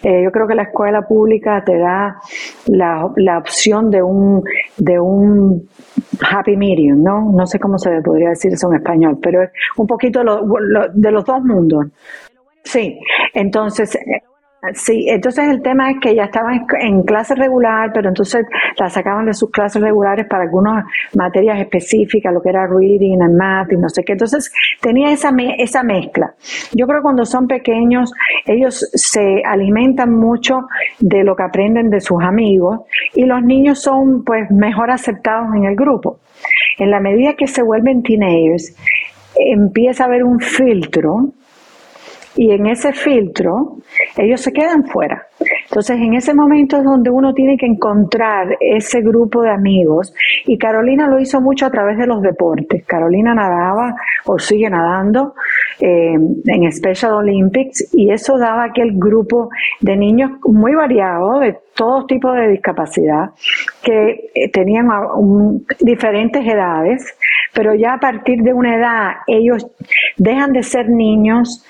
Eh, 0.05 0.23
yo 0.23 0.31
creo 0.31 0.47
que 0.47 0.55
la 0.55 0.65
escuela 0.65 1.01
pública 1.03 1.63
te 1.65 1.79
da 1.79 2.21
la, 2.67 3.09
la 3.17 3.39
opción 3.39 3.91
de 3.91 4.03
un, 4.03 4.43
de 4.77 5.01
un 5.01 5.67
happy 6.21 6.57
medium, 6.59 7.03
¿no? 7.03 7.33
No 7.33 7.47
sé 7.47 7.59
cómo 7.59 7.79
se 7.79 7.91
podría 8.03 8.29
decir 8.29 8.53
eso 8.53 8.69
en 8.71 8.77
español, 8.77 9.19
pero 9.23 9.43
es 9.43 9.51
un 9.79 9.87
poquito 9.87 10.23
lo, 10.23 10.43
de 10.93 11.11
los 11.11 11.25
dos 11.25 11.43
mundos. 11.43 11.87
Sí, 12.63 12.99
entonces 13.33 13.99
Sí, 14.73 15.07
entonces 15.09 15.49
el 15.49 15.61
tema 15.61 15.91
es 15.91 15.97
que 16.01 16.11
ella 16.11 16.25
estaba 16.25 16.53
en, 16.81 17.03
clase 17.03 17.35
regular, 17.35 17.91
pero 17.93 18.09
entonces 18.09 18.47
la 18.79 18.89
sacaban 18.89 19.27
de 19.27 19.35
sus 19.35 19.51
clases 19.51 19.83
regulares 19.83 20.27
para 20.29 20.45
algunas 20.45 20.85
materias 21.15 21.61
específicas, 21.61 22.33
lo 22.33 22.41
que 22.41 22.49
era 22.49 22.67
reading 22.67 23.21
and 23.21 23.37
math 23.37 23.73
y 23.73 23.77
no 23.77 23.89
sé 23.89 24.03
qué. 24.05 24.13
Entonces 24.13 24.51
tenía 24.81 25.13
esa, 25.13 25.31
esa 25.59 25.83
mezcla. 25.83 26.35
Yo 26.73 26.87
creo 26.87 27.01
que 27.01 27.03
cuando 27.03 27.27
son 27.27 27.47
pequeños, 27.47 28.13
ellos 28.47 28.89
se 28.95 29.43
alimentan 29.45 30.13
mucho 30.13 30.61
de 30.99 31.25
lo 31.25 31.37
que 31.37 31.43
aprenden 31.43 31.91
de 31.91 32.01
sus 32.01 32.23
amigos 32.23 32.81
y 33.15 33.27
los 33.27 33.43
niños 33.43 33.83
son 33.83 34.25
pues 34.25 34.51
mejor 34.51 34.91
aceptados 34.91 35.49
en 35.55 35.65
el 35.65 35.77
grupo. 35.77 36.21
En 36.79 36.91
la 36.91 37.01
medida 37.01 37.35
que 37.35 37.47
se 37.47 37.63
vuelven 37.63 38.03
teenagers, 38.03 38.75
empieza 39.37 40.05
a 40.05 40.07
haber 40.07 40.25
un 40.25 40.41
filtro 40.41 41.33
y 42.37 42.51
en 42.51 42.67
ese 42.67 42.93
filtro 42.93 43.79
ellos 44.17 44.41
se 44.41 44.53
quedan 44.53 44.85
fuera. 44.85 45.27
Entonces, 45.65 45.97
en 45.97 46.15
ese 46.15 46.35
momento 46.35 46.77
es 46.77 46.85
donde 46.85 47.11
uno 47.11 47.33
tiene 47.33 47.57
que 47.57 47.67
encontrar 47.67 48.57
ese 48.61 49.01
grupo 49.01 49.43
de 49.43 49.51
amigos 49.51 50.15
y 50.47 50.59
Carolina 50.59 51.09
lo 51.09 51.19
hizo 51.19 51.41
mucho 51.41 51.67
a 51.67 51.71
través 51.71 51.99
de 51.99 52.07
los 52.07 52.23
deportes. 52.23 52.85
Carolina 52.87 53.35
nadaba 53.35 53.95
o 54.27 54.39
sigue 54.39 54.71
nadando 54.71 55.35
eh, 55.81 56.15
en 56.15 56.73
Special 56.73 57.13
Olympics 57.15 57.89
y 57.93 58.11
eso 58.11 58.39
daba 58.39 58.65
aquel 58.65 58.93
grupo 58.95 59.51
de 59.81 59.97
niños 59.97 60.33
muy 60.45 60.75
variado, 60.75 61.41
de 61.41 61.57
todos 61.75 62.07
tipos 62.07 62.35
de 62.37 62.49
discapacidad, 62.49 63.31
que 63.83 64.31
eh, 64.35 64.51
tenían 64.53 64.87
diferentes 65.81 66.47
edades, 66.47 67.17
pero 67.53 67.75
ya 67.75 67.95
a 67.95 67.99
partir 67.99 68.43
de 68.43 68.53
una 68.53 68.77
edad 68.77 69.11
ellos 69.27 69.67
dejan 70.17 70.53
de 70.53 70.63
ser 70.63 70.89
niños 70.89 71.65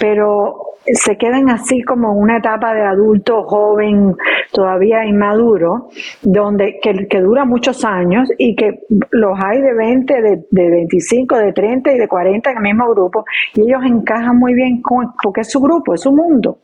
pero 0.00 0.70
se 0.86 1.16
quedan 1.18 1.50
así 1.50 1.82
como 1.82 2.14
una 2.14 2.38
etapa 2.38 2.72
de 2.74 2.80
adulto 2.80 3.44
joven, 3.44 4.16
todavía 4.50 5.04
inmaduro, 5.04 5.90
donde 6.22 6.80
que, 6.82 7.06
que, 7.06 7.20
dura 7.20 7.44
muchos 7.44 7.84
años 7.84 8.28
y 8.38 8.56
que 8.56 8.80
los 9.10 9.38
hay 9.44 9.60
de 9.60 9.74
20, 9.74 10.22
de, 10.22 10.46
de 10.50 10.70
25, 10.70 11.36
de 11.36 11.52
30 11.52 11.92
y 11.92 11.98
de 11.98 12.08
40 12.08 12.50
en 12.50 12.56
el 12.56 12.62
mismo 12.62 12.88
grupo 12.90 13.24
y 13.54 13.60
ellos 13.60 13.82
encajan 13.84 14.38
muy 14.38 14.54
bien 14.54 14.80
con, 14.80 15.12
porque 15.22 15.42
es 15.42 15.50
su 15.50 15.60
grupo, 15.60 15.94
es 15.94 16.00
su 16.00 16.12
mundo. 16.12 16.60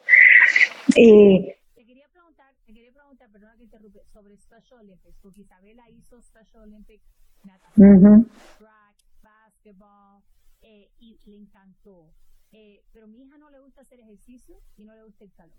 Y 0.96 1.52
te 1.74 1.84
quería 1.84 2.06
preguntar, 2.10 2.46
te 2.64 2.72
quería 2.72 2.92
preguntar, 2.92 3.28
perdona 3.30 3.54
que 3.58 3.64
interrumpe, 3.64 4.00
sobre 4.12 4.36
Special 4.38 4.80
Olympics, 4.80 5.18
porque 5.22 5.40
Isabela 5.42 5.82
hizo 5.90 6.20
Special 6.22 6.62
Olympics 6.62 7.04
natación, 7.44 8.30
track, 8.58 8.96
basketball, 9.22 10.22
eh, 10.62 10.88
y 11.00 11.20
le 11.26 11.36
encantó. 11.36 12.10
Eh, 12.52 12.80
pero 12.92 13.04
a 13.04 13.08
mi 13.08 13.22
hija 13.22 13.36
no 13.36 13.50
le 13.50 13.58
gusta 13.58 13.82
hacer 13.82 13.95
ejercicio 14.06 14.60
y 14.76 14.84
no 14.84 14.94
le 14.94 15.02
gusta 15.02 15.24
el 15.24 15.32
salón. 15.32 15.58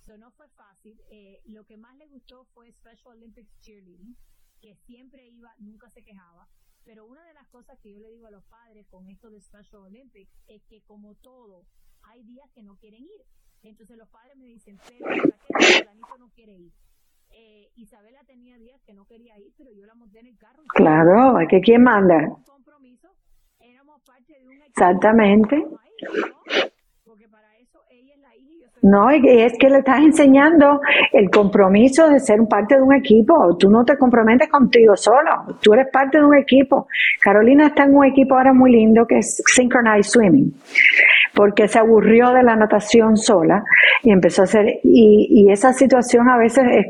Eso 0.00 0.16
no 0.18 0.30
fue 0.32 0.48
fácil. 0.50 1.00
Eh, 1.10 1.40
lo 1.46 1.64
que 1.64 1.76
más 1.76 1.96
le 1.96 2.06
gustó 2.06 2.44
fue 2.54 2.70
Special 2.72 3.16
Olympics 3.16 3.58
Cheerleading, 3.60 4.16
que 4.60 4.76
siempre 4.86 5.28
iba, 5.28 5.52
nunca 5.58 5.90
se 5.90 6.02
quejaba. 6.02 6.48
Pero 6.84 7.06
una 7.06 7.24
de 7.24 7.34
las 7.34 7.48
cosas 7.48 7.78
que 7.80 7.92
yo 7.92 7.98
le 7.98 8.10
digo 8.10 8.26
a 8.26 8.30
los 8.30 8.44
padres 8.44 8.86
con 8.88 9.08
esto 9.08 9.30
de 9.30 9.40
Special 9.40 9.82
Olympics 9.82 10.30
es 10.46 10.62
que 10.64 10.82
como 10.82 11.16
todo, 11.16 11.66
hay 12.02 12.22
días 12.22 12.48
que 12.52 12.62
no 12.62 12.76
quieren 12.76 13.02
ir. 13.02 13.24
Entonces 13.62 13.96
los 13.96 14.08
padres 14.08 14.36
me 14.36 14.46
dicen, 14.46 14.78
pero 14.86 15.06
Planito 15.82 16.18
no 16.18 16.28
quiere 16.30 16.56
ir? 16.56 16.72
Eh, 17.30 17.70
Isabela 17.74 18.22
tenía 18.24 18.56
días 18.58 18.80
que 18.82 18.94
no 18.94 19.04
quería 19.06 19.36
ir, 19.38 19.52
pero 19.56 19.72
yo 19.72 19.84
la 19.84 19.94
monté 19.94 20.20
en 20.20 20.26
el 20.26 20.38
carro. 20.38 20.62
Claro, 20.68 21.36
¿a 21.38 21.46
que 21.48 21.60
quién 21.60 21.82
manda? 21.82 22.28
Compromiso, 22.46 23.08
éramos 23.58 24.00
parte 24.02 24.38
de 24.38 24.46
un 24.46 24.62
Exactamente. 24.62 25.66
No, 28.86 29.10
es 29.10 29.52
que 29.58 29.68
le 29.68 29.78
estás 29.78 29.98
enseñando 29.98 30.80
el 31.12 31.28
compromiso 31.28 32.08
de 32.08 32.20
ser 32.20 32.38
parte 32.48 32.76
de 32.76 32.82
un 32.82 32.94
equipo. 32.94 33.56
Tú 33.58 33.68
no 33.68 33.84
te 33.84 33.98
comprometes 33.98 34.48
contigo 34.48 34.96
solo, 34.96 35.56
tú 35.60 35.74
eres 35.74 35.88
parte 35.92 36.18
de 36.18 36.24
un 36.24 36.36
equipo. 36.36 36.86
Carolina 37.20 37.66
está 37.66 37.82
en 37.82 37.96
un 37.96 38.04
equipo 38.04 38.36
ahora 38.36 38.52
muy 38.52 38.70
lindo 38.70 39.04
que 39.04 39.18
es 39.18 39.42
Synchronized 39.44 40.08
Swimming 40.08 40.54
porque 41.36 41.68
se 41.68 41.78
aburrió 41.78 42.32
de 42.32 42.42
la 42.42 42.56
natación 42.56 43.18
sola 43.18 43.62
y 44.02 44.10
empezó 44.10 44.40
a 44.40 44.44
hacer, 44.44 44.80
y, 44.82 45.28
y 45.30 45.52
esa 45.52 45.70
situación 45.74 46.30
a 46.30 46.38
veces 46.38 46.64
es, 46.64 46.86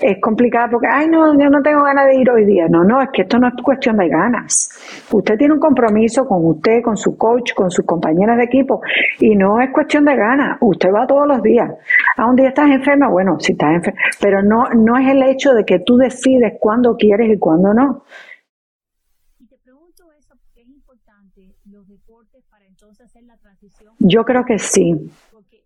es, 0.00 0.20
complicada 0.20 0.68
porque, 0.70 0.86
ay, 0.86 1.08
no, 1.08 1.32
yo 1.32 1.48
no 1.48 1.62
tengo 1.62 1.82
ganas 1.82 2.08
de 2.08 2.16
ir 2.16 2.30
hoy 2.30 2.44
día. 2.44 2.66
No, 2.68 2.84
no, 2.84 3.00
es 3.00 3.08
que 3.10 3.22
esto 3.22 3.38
no 3.38 3.48
es 3.48 3.54
cuestión 3.62 3.96
de 3.96 4.06
ganas. 4.08 4.68
Usted 5.10 5.38
tiene 5.38 5.54
un 5.54 5.60
compromiso 5.60 6.26
con 6.26 6.44
usted, 6.44 6.82
con 6.82 6.98
su 6.98 7.16
coach, 7.16 7.54
con 7.54 7.70
sus 7.70 7.86
compañeras 7.86 8.36
de 8.36 8.44
equipo 8.44 8.82
y 9.18 9.34
no 9.34 9.60
es 9.62 9.70
cuestión 9.72 10.04
de 10.04 10.14
ganas. 10.14 10.58
Usted 10.60 10.90
va 10.92 11.06
todos 11.06 11.26
los 11.26 11.42
días. 11.42 11.70
A 12.18 12.26
un 12.26 12.36
día 12.36 12.48
estás 12.48 12.70
enferma, 12.70 13.08
bueno, 13.08 13.40
si 13.40 13.52
estás 13.52 13.74
enferma, 13.74 13.98
pero 14.20 14.42
no, 14.42 14.68
no 14.74 14.98
es 14.98 15.08
el 15.08 15.22
hecho 15.22 15.54
de 15.54 15.64
que 15.64 15.78
tú 15.78 15.96
decides 15.96 16.52
cuándo 16.60 16.96
quieres 16.96 17.30
y 17.30 17.38
cuándo 17.38 17.72
no. 17.72 18.02
hacer 23.08 23.22
la 23.24 23.36
transición? 23.36 23.47
Yo 23.98 24.24
creo 24.24 24.44
que 24.44 24.58
sí. 24.58 25.10
Porque 25.30 25.64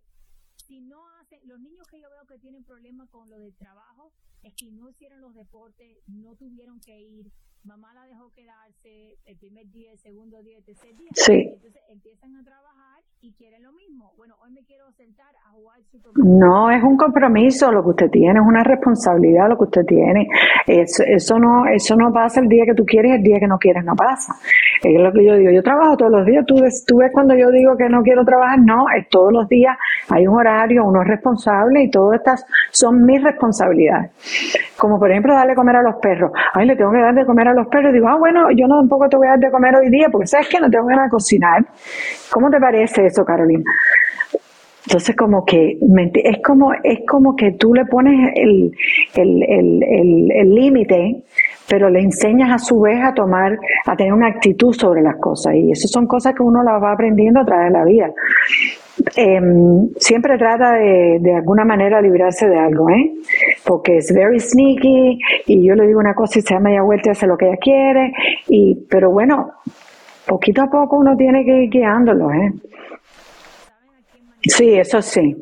si 0.67 0.81
no 0.81 1.07
hacen, 1.19 1.39
los 1.45 1.59
niños 1.59 1.87
que 1.87 1.99
yo 1.99 2.09
veo 2.09 2.25
que 2.25 2.39
tienen 2.39 2.63
problemas 2.63 3.09
con 3.09 3.29
lo 3.29 3.37
del 3.37 3.53
trabajo, 3.55 4.11
es 4.43 4.53
que 4.55 4.71
no 4.71 4.89
hicieron 4.89 5.21
los 5.21 5.33
deportes, 5.33 5.97
no 6.07 6.32
tuvieron 6.49 6.79
que 6.79 6.99
ir, 6.99 7.31
mamá 7.63 7.93
la 7.93 8.05
dejó 8.07 8.29
quedarse 8.31 9.17
el 9.25 9.37
primer 9.37 9.69
día, 9.71 9.91
el 9.91 9.99
segundo 9.99 10.41
día, 10.41 10.57
el 10.57 10.63
tercer 10.65 10.95
día. 10.95 11.09
Sí. 11.13 11.49
Entonces 11.53 11.81
empiezan 11.89 12.35
a 12.35 12.43
trabajar 12.43 13.01
y 13.21 13.31
quieren 13.35 13.63
lo 13.63 13.71
mismo. 13.71 14.11
Bueno, 14.17 14.35
hoy 14.43 14.51
me 14.51 14.61
quiero 14.63 14.91
sentar 14.91 15.33
a 15.47 15.51
jugar 15.51 15.79
No, 16.15 16.69
es 16.69 16.83
un 16.83 16.97
compromiso 16.97 17.71
lo 17.71 17.81
que 17.81 17.89
usted 17.91 18.09
tiene, 18.11 18.37
es 18.37 18.45
una 18.45 18.65
responsabilidad 18.65 19.47
lo 19.47 19.57
que 19.57 19.63
usted 19.63 19.85
tiene. 19.85 20.27
Eso, 20.67 21.03
eso 21.07 21.39
no 21.39 21.65
eso 21.67 21.95
no 21.95 22.11
pasa 22.11 22.41
el 22.41 22.49
día 22.49 22.65
que 22.65 22.73
tú 22.73 22.83
quieres, 22.83 23.13
el 23.13 23.23
día 23.23 23.39
que 23.39 23.47
no 23.47 23.57
quieres 23.57 23.85
no 23.85 23.95
pasa. 23.95 24.35
Es 24.83 25.01
lo 25.01 25.13
que 25.13 25.25
yo 25.25 25.37
digo, 25.37 25.51
yo 25.51 25.63
trabajo 25.63 25.95
todos 25.95 26.11
los 26.11 26.25
días, 26.25 26.45
tú 26.45 26.59
ves, 26.59 26.83
tú 26.85 26.97
ves 26.97 27.11
cuando 27.13 27.33
yo 27.33 27.49
digo 27.49 27.77
que 27.77 27.87
no 27.87 28.01
quiero 28.01 28.25
trabajar, 28.25 28.59
no, 28.59 28.87
es 28.89 29.07
todos 29.07 29.31
los 29.31 29.47
días, 29.47 29.77
hay 30.09 30.27
un 30.27 30.35
horario, 30.35 30.83
uno 30.83 31.01
es 31.01 31.07
responsable 31.07 31.83
y 31.83 31.89
todas 31.89 32.19
estas 32.19 32.45
son 32.71 33.05
mis 33.05 33.23
responsabilidades. 33.23 34.11
Como 34.77 34.99
por 34.99 35.11
ejemplo 35.11 35.33
darle 35.33 35.55
comer 35.55 35.77
a 35.77 35.83
los 35.83 35.95
perros. 36.01 36.31
Ay, 36.53 36.65
le 36.65 36.75
tengo 36.75 36.91
que 36.91 36.99
dar 36.99 37.13
de 37.13 37.25
comer 37.25 37.47
a 37.47 37.53
los 37.53 37.67
perros. 37.67 37.93
Digo, 37.93 38.07
ah, 38.07 38.17
bueno, 38.17 38.51
yo 38.51 38.67
no 38.67 38.79
tampoco 38.79 39.07
te 39.07 39.17
voy 39.17 39.27
a 39.27 39.31
dar 39.31 39.39
de 39.39 39.51
comer 39.51 39.75
hoy 39.75 39.89
día 39.89 40.07
porque 40.11 40.27
sabes 40.27 40.47
que 40.49 40.59
no 40.59 40.69
tengo 40.69 40.85
ganas 40.85 41.05
de 41.05 41.09
cocinar. 41.11 41.65
¿Cómo 42.31 42.49
te 42.49 42.59
parece 42.59 43.05
eso, 43.05 43.23
Carolina? 43.23 43.63
Entonces 44.85 45.15
como 45.15 45.45
que 45.45 45.77
es 45.79 46.37
como 46.43 46.73
es 46.73 46.99
como 47.07 47.35
que 47.35 47.53
tú 47.53 47.73
le 47.73 47.85
pones 47.85 48.33
el 48.35 48.71
el 49.15 50.55
límite, 50.55 51.23
pero 51.69 51.89
le 51.89 52.01
enseñas 52.01 52.51
a 52.51 52.57
su 52.57 52.81
vez 52.81 53.01
a 53.03 53.13
tomar, 53.13 53.57
a 53.85 53.95
tener 53.95 54.13
una 54.13 54.27
actitud 54.27 54.73
sobre 54.73 55.01
las 55.01 55.15
cosas 55.19 55.55
y 55.55 55.71
eso 55.71 55.87
son 55.87 56.05
cosas 56.05 56.33
que 56.35 56.43
uno 56.43 56.61
las 56.63 56.81
va 56.81 56.91
aprendiendo 56.91 57.39
a 57.39 57.45
través 57.45 57.67
de 57.67 57.79
la 57.79 57.85
vida. 57.85 58.11
Em, 59.15 59.89
siempre 59.97 60.37
trata 60.37 60.73
de, 60.73 61.17
de 61.19 61.35
alguna 61.35 61.65
manera 61.65 62.01
librarse 62.01 62.47
de 62.47 62.57
algo, 62.57 62.89
¿eh? 62.89 63.13
Porque 63.65 63.97
es 63.97 64.13
very 64.13 64.39
sneaky 64.39 65.19
y 65.47 65.67
yo 65.67 65.75
le 65.75 65.87
digo 65.87 65.99
una 65.99 66.13
cosa 66.15 66.39
y 66.39 66.41
se 66.41 66.53
da 66.53 66.59
media 66.59 66.81
vuelta 66.81 67.09
y 67.09 67.11
hace 67.11 67.27
lo 67.27 67.37
que 67.37 67.47
ella 67.47 67.57
quiere 67.57 68.13
y, 68.47 68.75
pero 68.89 69.11
bueno, 69.11 69.51
poquito 70.27 70.61
a 70.61 70.69
poco 70.69 70.97
uno 70.97 71.15
tiene 71.15 71.43
que 71.43 71.63
ir 71.63 71.69
guiándolo, 71.69 72.31
¿eh? 72.31 72.53
Sí, 74.41 74.73
eso 74.73 75.01
sí. 75.01 75.35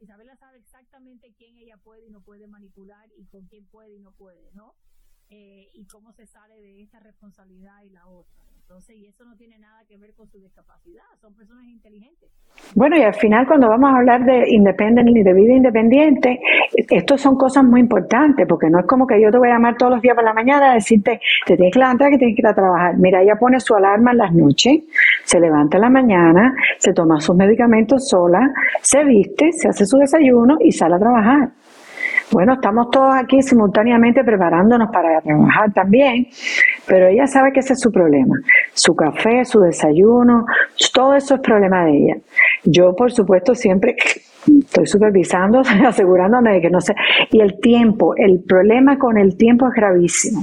Isabela 0.00 0.36
sabe 0.36 0.58
exactamente 0.58 1.32
quién 1.36 1.56
ella 1.56 1.76
puede 1.82 2.06
y 2.06 2.10
no 2.10 2.20
puede 2.20 2.46
manipular 2.46 3.08
y 3.16 3.26
con 3.26 3.46
quién 3.46 3.64
puede 3.66 3.94
y 3.94 4.00
no 4.00 4.12
puede, 4.12 4.50
¿no? 4.54 4.74
Eh, 5.30 5.68
y 5.74 5.86
cómo 5.86 6.12
se 6.12 6.26
sale 6.26 6.60
de 6.60 6.82
esta 6.82 7.00
responsabilidad 7.00 7.82
y 7.84 7.90
la 7.90 8.06
otra. 8.06 8.41
Y 8.88 9.06
eso 9.06 9.24
no 9.24 9.36
tiene 9.36 9.58
nada 9.58 9.84
que 9.86 9.98
ver 9.98 10.14
con 10.14 10.26
su 10.28 10.38
discapacidad, 10.38 11.02
son 11.20 11.34
personas 11.34 11.64
inteligentes. 11.66 12.30
Bueno, 12.74 12.96
y 12.96 13.02
al 13.02 13.12
final 13.12 13.46
cuando 13.46 13.68
vamos 13.68 13.92
a 13.92 13.96
hablar 13.98 14.24
de 14.24 14.48
independiente 14.48 15.12
y 15.12 15.22
de 15.22 15.34
vida 15.34 15.52
independiente, 15.54 16.40
esto 16.88 17.18
son 17.18 17.36
cosas 17.36 17.64
muy 17.64 17.80
importantes, 17.80 18.46
porque 18.48 18.70
no 18.70 18.80
es 18.80 18.86
como 18.86 19.06
que 19.06 19.20
yo 19.20 19.30
te 19.30 19.36
voy 19.36 19.48
a 19.50 19.52
llamar 19.52 19.76
todos 19.76 19.92
los 19.92 20.02
días 20.02 20.14
por 20.14 20.24
la 20.24 20.32
mañana 20.32 20.70
a 20.70 20.74
decirte, 20.74 21.20
te 21.46 21.56
tienes 21.56 21.72
que 21.72 21.78
levantar, 21.78 22.10
que 22.10 22.18
tienes 22.18 22.34
que 22.34 22.40
ir 22.40 22.46
a 22.46 22.54
trabajar. 22.54 22.96
Mira, 22.96 23.22
ella 23.22 23.36
pone 23.38 23.60
su 23.60 23.74
alarma 23.74 24.12
en 24.12 24.18
las 24.18 24.32
noches, 24.32 24.84
se 25.24 25.38
levanta 25.38 25.76
en 25.76 25.82
la 25.82 25.90
mañana, 25.90 26.54
se 26.78 26.94
toma 26.94 27.20
sus 27.20 27.36
medicamentos 27.36 28.08
sola, 28.08 28.40
se 28.80 29.04
viste, 29.04 29.52
se 29.52 29.68
hace 29.68 29.84
su 29.84 29.98
desayuno 29.98 30.56
y 30.60 30.72
sale 30.72 30.94
a 30.94 30.98
trabajar. 30.98 31.50
Bueno, 32.32 32.54
estamos 32.54 32.88
todos 32.90 33.14
aquí 33.14 33.42
simultáneamente 33.42 34.24
preparándonos 34.24 34.90
para 34.90 35.20
trabajar 35.20 35.70
también, 35.74 36.28
pero 36.86 37.08
ella 37.08 37.26
sabe 37.26 37.52
que 37.52 37.60
ese 37.60 37.74
es 37.74 37.80
su 37.80 37.92
problema. 37.92 38.36
Su 38.72 38.94
café, 38.94 39.44
su 39.44 39.60
desayuno, 39.60 40.46
todo 40.94 41.14
eso 41.14 41.34
es 41.34 41.40
problema 41.42 41.84
de 41.84 41.90
ella. 41.90 42.16
Yo, 42.64 42.96
por 42.96 43.12
supuesto, 43.12 43.54
siempre 43.54 43.96
estoy 44.46 44.86
supervisando, 44.86 45.60
asegurándome 45.86 46.54
de 46.54 46.60
que 46.62 46.70
no 46.70 46.80
sé. 46.80 46.94
Y 47.30 47.40
el 47.40 47.60
tiempo, 47.60 48.14
el 48.16 48.42
problema 48.48 48.98
con 48.98 49.18
el 49.18 49.36
tiempo 49.36 49.68
es 49.68 49.74
gravísimo. 49.74 50.42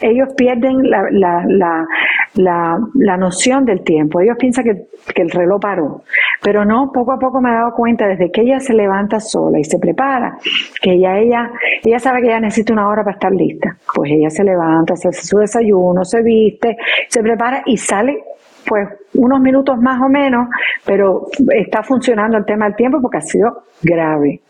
ellos 0.00 0.28
pierden 0.36 0.88
la, 0.88 1.04
la, 1.10 1.86
la, 2.34 2.78
la, 2.94 3.16
noción 3.18 3.66
del 3.66 3.82
tiempo. 3.84 4.20
Ellos 4.20 4.36
piensan 4.38 4.64
que, 4.64 4.86
que, 5.14 5.22
el 5.22 5.30
reloj 5.30 5.60
paró. 5.60 6.02
Pero 6.44 6.62
no, 6.66 6.90
poco 6.92 7.12
a 7.12 7.18
poco 7.18 7.40
me 7.40 7.48
he 7.48 7.54
dado 7.54 7.72
cuenta, 7.74 8.06
desde 8.06 8.30
que 8.30 8.42
ella 8.42 8.60
se 8.60 8.74
levanta 8.74 9.18
sola 9.18 9.58
y 9.58 9.64
se 9.64 9.78
prepara, 9.78 10.36
que 10.82 11.00
ya 11.00 11.16
ella, 11.16 11.50
ella 11.82 11.98
sabe 11.98 12.20
que 12.20 12.26
ella 12.26 12.40
necesita 12.40 12.74
una 12.74 12.86
hora 12.86 13.02
para 13.02 13.14
estar 13.14 13.32
lista. 13.32 13.74
Pues 13.94 14.10
ella 14.12 14.28
se 14.28 14.44
levanta, 14.44 14.94
se 14.94 15.08
hace 15.08 15.22
su 15.22 15.38
desayuno, 15.38 16.04
se 16.04 16.22
viste, 16.22 16.76
se 17.08 17.22
prepara 17.22 17.62
y 17.64 17.78
sale 17.78 18.22
pues 18.66 18.88
unos 19.14 19.40
minutos 19.40 19.78
más 19.78 20.00
o 20.00 20.08
menos, 20.08 20.48
pero 20.84 21.26
está 21.54 21.82
funcionando 21.82 22.36
el 22.36 22.44
tema 22.44 22.66
del 22.66 22.76
tiempo 22.76 22.98
porque 23.00 23.18
ha 23.18 23.20
sido 23.22 23.64
grave 23.82 24.40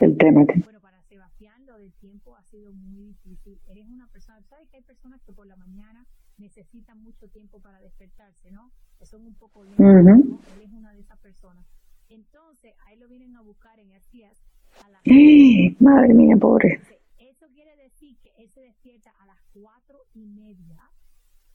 el 0.00 0.16
tema. 0.16 0.42
Bueno, 0.44 0.80
para 0.80 1.00
Sebastián 1.08 1.56
lo 1.66 1.76
del 1.78 1.92
tiempo 2.00 2.34
ha 2.36 2.42
sido 2.44 2.72
muy 2.72 3.04
difícil. 3.04 3.58
Eres 3.70 3.86
una 3.88 4.06
persona, 4.08 4.38
¿sabes 4.48 4.68
que 4.70 4.76
hay 4.78 4.82
personas 4.82 5.20
que 5.26 5.32
por 5.32 5.46
la 5.46 5.56
mañana 5.56 6.04
necesitan 6.38 7.02
mucho 7.02 7.26
tiempo 7.28 7.60
para 7.60 7.78
despertarse, 7.80 8.50
¿no? 8.50 8.70
Que 8.98 9.06
son 9.06 9.24
un 9.26 9.34
poco 9.34 9.64
lentos, 9.64 9.80
uh 9.80 9.88
-huh. 9.88 10.04
¿no? 10.04 10.38
Él 10.54 10.62
es 10.64 10.72
una 10.72 10.92
de 10.92 11.00
esas 11.00 11.18
personas. 11.18 11.64
Entonces, 12.08 12.74
ahí 12.86 12.98
lo 12.98 13.01
vienen 13.12 13.36
a 13.36 13.42
buscar 13.42 13.78
en 13.78 13.90
días 14.10 14.42
a 14.82 14.88
las 14.88 15.02
¡Eh! 15.04 15.76
Madre 15.80 16.14
mía, 16.14 16.34
pobre. 16.40 16.80
Eso 17.18 17.46
quiere 17.52 17.76
decir 17.76 18.16
que 18.22 18.32
él 18.38 18.48
se 18.48 18.62
despierta 18.62 19.10
a 19.20 19.26
las 19.26 19.38
cuatro 19.52 20.06
y 20.14 20.24
media 20.24 20.90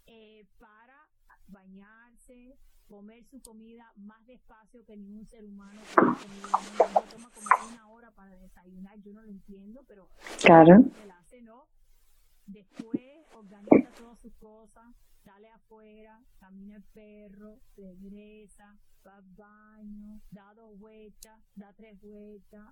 eh, 0.06 0.46
para 0.60 1.10
bañarse, 1.48 2.60
comer 2.86 3.24
su 3.24 3.41
comida 3.41 3.91
más 3.96 4.24
despacio 4.28 4.86
que 4.86 4.96
ningún 4.96 5.26
ser 5.26 5.46
humano. 5.46 5.82
Que 5.96 7.15
toma 7.15 7.32
como 7.32 7.48
una 7.72 7.88
hora 7.89 8.12
para 8.12 8.38
desayunar, 8.38 9.00
yo 9.02 9.13
no 9.13 9.24
lo 9.24 9.30
entiendo, 9.30 9.84
pero 9.88 10.10
claro. 10.43 10.84
hace, 11.17 11.41
¿no? 11.41 11.67
Después 12.46 13.02
cosas, 14.47 14.95
sale 15.25 15.49
afuera, 15.49 16.17
camina 16.39 16.77
el 16.77 16.83
perro, 16.83 17.60
regresa, 17.75 18.77
va 19.05 19.17
al 19.17 19.25
baño, 19.36 20.21
da 20.31 20.53
dos 20.55 20.79
vueltas, 20.79 21.38
da 21.55 21.73
tres 21.73 21.99
vueltas, 22.01 22.63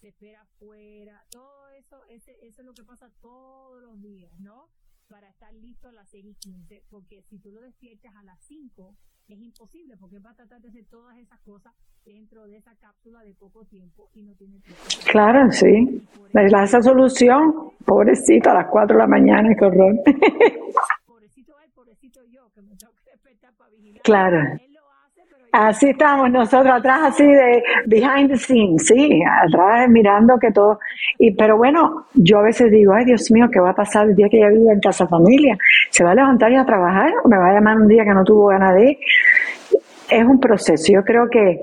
se 0.00 0.08
espera 0.08 0.42
afuera, 0.42 1.24
todo 1.30 1.68
eso, 1.70 2.04
ese, 2.08 2.32
eso 2.46 2.62
es 2.62 2.66
lo 2.66 2.74
que 2.74 2.84
pasa 2.84 3.10
todos 3.20 3.82
los 3.82 4.00
días, 4.00 4.38
¿no? 4.38 4.68
Para 5.08 5.28
estar 5.28 5.52
listo 5.54 5.88
a 5.88 5.92
las 5.92 6.08
6 6.10 6.26
y 6.26 6.34
15, 6.34 6.84
porque 6.90 7.22
si 7.22 7.38
tú 7.38 7.50
lo 7.50 7.60
despiertas 7.60 8.14
a 8.14 8.22
las 8.22 8.40
5, 8.44 8.94
es 9.28 9.40
imposible, 9.40 9.96
porque 9.96 10.20
va 10.20 10.30
a 10.30 10.34
tratar 10.34 10.60
de 10.60 10.68
hacer 10.68 10.84
todas 10.86 11.16
esas 11.18 11.40
cosas 11.40 11.72
dentro 12.04 12.44
de 12.46 12.56
esa 12.56 12.74
cápsula 12.76 13.22
de 13.22 13.34
poco 13.34 13.64
tiempo 13.64 14.10
y 14.14 14.22
no 14.22 14.34
tiene 14.34 14.60
tiempo. 14.60 14.80
Claro, 15.10 15.50
sí. 15.50 16.06
Esa 16.32 16.82
solución, 16.82 17.72
pobrecito, 17.84 18.50
a 18.50 18.54
las 18.54 18.66
4 18.68 18.94
de 18.96 19.02
la 19.02 19.08
mañana, 19.08 19.54
qué 19.58 19.64
horror. 19.64 19.94
Pobrecito 21.36 21.60
él, 21.62 21.70
pobrecito 21.74 22.20
yo, 22.30 22.50
que 22.54 22.62
me 22.62 22.74
tengo 22.76 22.92
que 23.04 23.10
despertar 23.10 23.52
para 23.58 23.70
vigilar. 23.70 24.02
Claro. 24.02 24.38
Él 24.38 24.72
lo 24.72 24.80
hace, 25.04 25.22
pero 25.28 25.42
yo 25.42 25.48
Así 25.52 25.90
estamos 25.90 26.30
nosotros 26.30 26.72
atrás, 26.72 27.00
así 27.02 27.24
de 27.26 27.62
behind 27.84 28.30
the 28.30 28.38
scenes, 28.38 28.86
sí, 28.86 29.20
atrás 29.44 29.86
mirando 29.90 30.38
que 30.38 30.50
todo. 30.50 30.78
Y 31.18 31.32
pero 31.32 31.58
bueno, 31.58 32.06
yo 32.14 32.38
a 32.38 32.42
veces 32.42 32.70
digo, 32.70 32.94
ay 32.94 33.04
Dios 33.04 33.30
mío, 33.30 33.48
¿qué 33.52 33.60
va 33.60 33.70
a 33.70 33.74
pasar 33.74 34.06
el 34.08 34.16
día 34.16 34.30
que 34.30 34.38
ella 34.38 34.48
viva 34.48 34.72
en 34.72 34.80
casa 34.80 35.06
familia? 35.06 35.58
¿Se 35.90 36.04
va 36.04 36.12
a 36.12 36.14
levantar 36.14 36.50
y 36.52 36.56
a 36.56 36.64
trabajar? 36.64 37.12
¿O 37.22 37.28
me 37.28 37.36
va 37.36 37.50
a 37.50 37.52
llamar 37.52 37.76
un 37.76 37.88
día 37.88 38.04
que 38.04 38.14
no 38.14 38.24
tuvo 38.24 38.46
ganas 38.46 38.74
de 38.74 38.90
ir? 38.92 38.98
Es 40.08 40.24
un 40.24 40.40
proceso. 40.40 40.90
Yo 40.90 41.04
creo 41.04 41.28
que, 41.28 41.60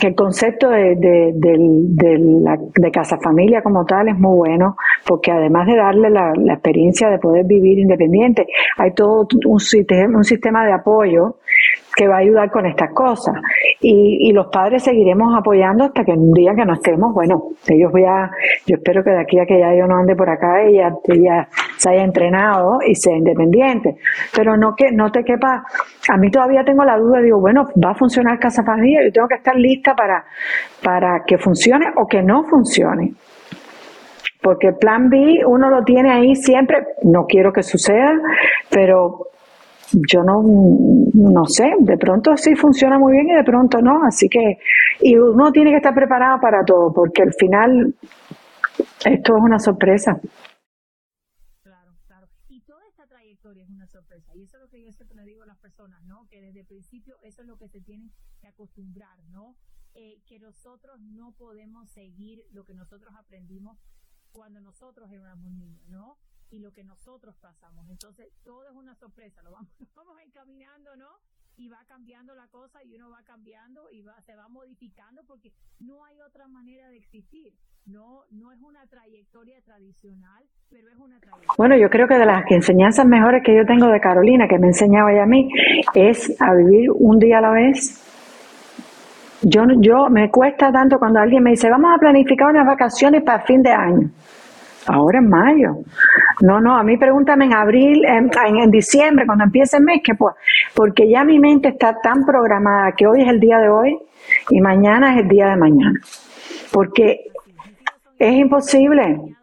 que 0.00 0.08
el 0.08 0.14
concepto 0.14 0.70
de, 0.70 0.96
de, 0.96 1.32
de, 1.34 2.18
la, 2.18 2.56
de 2.74 2.90
casa 2.90 3.18
familia 3.18 3.62
como 3.62 3.84
tal 3.84 4.08
es 4.08 4.18
muy 4.18 4.36
bueno, 4.36 4.76
porque 5.06 5.30
además 5.30 5.66
de 5.66 5.76
darle 5.76 6.10
la, 6.10 6.32
la 6.36 6.54
experiencia 6.54 7.10
de 7.10 7.18
poder 7.18 7.44
vivir 7.44 7.78
independiente, 7.78 8.46
hay 8.78 8.92
todo 8.94 9.26
un 9.46 9.60
sistema, 9.60 10.16
un 10.16 10.24
sistema 10.24 10.64
de 10.64 10.72
apoyo 10.72 11.36
que 11.94 12.08
va 12.08 12.16
a 12.16 12.18
ayudar 12.18 12.50
con 12.50 12.66
estas 12.66 12.92
cosas. 12.94 13.34
Y, 13.80 14.28
y 14.28 14.32
los 14.32 14.46
padres 14.46 14.82
seguiremos 14.82 15.36
apoyando 15.36 15.84
hasta 15.84 16.04
que 16.04 16.12
un 16.12 16.32
día 16.32 16.52
que 16.54 16.64
no 16.64 16.74
estemos, 16.74 17.12
bueno, 17.14 17.50
ellos 17.68 17.90
voy 17.92 18.04
a, 18.04 18.30
yo 18.66 18.76
espero 18.76 19.02
que 19.02 19.10
de 19.10 19.20
aquí 19.20 19.38
a 19.38 19.46
que 19.46 19.58
ya 19.58 19.74
yo 19.74 19.86
no 19.86 19.96
ande 19.96 20.14
por 20.16 20.28
acá, 20.28 20.62
ella, 20.62 20.90
ella 21.04 21.48
se 21.76 21.90
haya 21.90 22.04
entrenado 22.04 22.78
y 22.86 22.94
sea 22.94 23.16
independiente. 23.16 23.96
Pero 24.34 24.56
no 24.56 24.74
que, 24.76 24.92
no 24.92 25.10
te 25.10 25.24
quepa, 25.24 25.64
a 26.08 26.16
mí 26.16 26.30
todavía 26.30 26.64
tengo 26.64 26.84
la 26.84 26.96
duda, 26.96 27.20
digo, 27.20 27.40
bueno, 27.40 27.68
va 27.82 27.90
a 27.90 27.94
funcionar 27.94 28.38
Casa 28.38 28.62
Familia, 28.64 29.04
yo 29.04 29.12
tengo 29.12 29.28
que 29.28 29.36
estar 29.36 29.56
lista 29.56 29.94
para, 29.94 30.24
para 30.82 31.24
que 31.26 31.38
funcione 31.38 31.86
o 31.96 32.06
que 32.06 32.22
no 32.22 32.44
funcione. 32.44 33.12
Porque 34.40 34.68
el 34.68 34.76
plan 34.76 35.08
B 35.08 35.40
uno 35.46 35.70
lo 35.70 35.84
tiene 35.84 36.10
ahí 36.10 36.34
siempre, 36.34 36.78
no 37.04 37.26
quiero 37.26 37.52
que 37.52 37.62
suceda, 37.62 38.12
pero 38.70 39.31
yo 39.92 40.22
no, 40.22 40.42
no 41.14 41.44
sé, 41.46 41.72
de 41.80 41.98
pronto 41.98 42.36
sí 42.36 42.54
funciona 42.54 42.98
muy 42.98 43.12
bien 43.12 43.28
y 43.28 43.34
de 43.34 43.44
pronto 43.44 43.80
no, 43.80 44.04
así 44.04 44.28
que, 44.28 44.58
y 45.00 45.16
uno 45.16 45.52
tiene 45.52 45.70
que 45.70 45.76
estar 45.76 45.94
preparado 45.94 46.40
para 46.40 46.64
todo, 46.64 46.92
porque 46.92 47.22
al 47.22 47.32
final 47.34 47.94
esto 49.04 49.36
es 49.36 49.42
una 49.42 49.58
sorpresa. 49.58 50.20
Claro, 51.62 51.92
claro. 52.06 52.28
Y 52.48 52.60
toda 52.62 52.80
esta 52.88 53.06
trayectoria 53.06 53.64
es 53.64 53.70
una 53.70 53.86
sorpresa. 53.86 54.32
Y 54.34 54.44
eso 54.44 54.56
es 54.56 54.62
lo 54.62 54.68
que 54.68 54.84
yo 54.84 54.92
siempre 54.92 55.16
le 55.16 55.24
digo 55.24 55.42
a 55.42 55.46
las 55.46 55.58
personas, 55.58 56.02
¿no? 56.04 56.26
Que 56.28 56.40
desde 56.40 56.60
el 56.60 56.66
principio 56.66 57.16
eso 57.22 57.42
es 57.42 57.48
lo 57.48 57.56
que 57.56 57.68
se 57.68 57.80
tienen 57.80 58.10
que 58.40 58.48
acostumbrar, 58.48 59.18
¿no? 59.30 59.56
Eh, 59.94 60.20
que 60.26 60.38
nosotros 60.38 61.00
no 61.00 61.32
podemos 61.32 61.90
seguir 61.90 62.42
lo 62.52 62.64
que 62.64 62.74
nosotros 62.74 63.12
aprendimos 63.18 63.78
cuando 64.32 64.60
nosotros 64.60 65.10
éramos 65.12 65.50
niños, 65.52 65.86
¿no? 65.88 66.16
Y 66.52 66.58
lo 66.58 66.70
que 66.72 66.84
nosotros 66.84 67.34
pasamos. 67.40 67.88
Entonces, 67.88 68.28
todo 68.44 68.64
es 68.64 68.74
una 68.74 68.94
sorpresa, 68.94 69.42
lo 69.42 69.52
vamos, 69.52 69.70
vamos 69.96 70.16
encaminando, 70.24 70.94
¿no? 70.96 71.08
Y 71.56 71.68
va 71.68 71.78
cambiando 71.86 72.34
la 72.34 72.46
cosa 72.48 72.82
y 72.82 72.94
uno 72.96 73.10
va 73.10 73.22
cambiando 73.24 73.90
y 73.90 74.02
va, 74.02 74.14
se 74.22 74.34
va 74.34 74.48
modificando 74.48 75.22
porque 75.26 75.52
no 75.80 76.04
hay 76.04 76.20
otra 76.22 76.48
manera 76.48 76.88
de 76.88 76.96
existir. 76.96 77.52
No, 77.84 78.22
no 78.30 78.52
es 78.52 78.60
una 78.60 78.86
trayectoria 78.86 79.60
tradicional, 79.62 80.44
pero 80.70 80.88
es 80.88 80.96
una 80.96 81.18
trayectoria. 81.18 81.54
Bueno, 81.58 81.76
yo 81.76 81.90
creo 81.90 82.06
que 82.06 82.14
de 82.14 82.24
las 82.24 82.44
enseñanzas 82.50 83.04
mejores 83.06 83.42
que 83.44 83.54
yo 83.54 83.66
tengo 83.66 83.88
de 83.88 84.00
Carolina, 84.00 84.46
que 84.48 84.58
me 84.58 84.68
enseñaba 84.68 85.12
ella 85.12 85.24
a 85.24 85.26
mí, 85.26 85.50
es 85.94 86.40
a 86.40 86.54
vivir 86.54 86.90
un 86.94 87.18
día 87.18 87.38
a 87.38 87.40
la 87.42 87.50
vez. 87.50 87.98
Yo, 89.42 89.64
yo 89.78 90.08
me 90.08 90.30
cuesta 90.30 90.72
tanto 90.72 90.98
cuando 90.98 91.18
alguien 91.18 91.42
me 91.42 91.50
dice, 91.50 91.68
vamos 91.68 91.90
a 91.94 91.98
planificar 91.98 92.48
unas 92.48 92.66
vacaciones 92.66 93.22
para 93.24 93.44
fin 93.44 93.60
de 93.62 93.72
año. 93.72 94.10
Ahora 94.86 95.18
en 95.18 95.28
mayo. 95.28 95.76
No, 96.40 96.60
no, 96.60 96.76
a 96.76 96.82
mí 96.82 96.96
pregúntame 96.96 97.46
en 97.46 97.54
abril, 97.54 98.04
en, 98.04 98.30
en, 98.46 98.56
en, 98.56 98.70
diciembre, 98.70 99.26
cuando 99.26 99.44
empiece 99.44 99.76
el 99.76 99.84
mes, 99.84 100.00
que 100.02 100.14
pues, 100.14 100.34
porque 100.74 101.08
ya 101.08 101.24
mi 101.24 101.38
mente 101.38 101.68
está 101.68 102.00
tan 102.00 102.24
programada 102.24 102.92
que 102.92 103.06
hoy 103.06 103.22
es 103.22 103.28
el 103.28 103.40
día 103.40 103.58
de 103.58 103.68
hoy 103.68 103.98
y 104.50 104.60
mañana 104.60 105.14
es 105.14 105.22
el 105.22 105.28
día 105.28 105.48
de 105.48 105.56
mañana. 105.56 106.00
Porque 106.72 107.32
es 108.18 108.34
imposible 108.34 109.36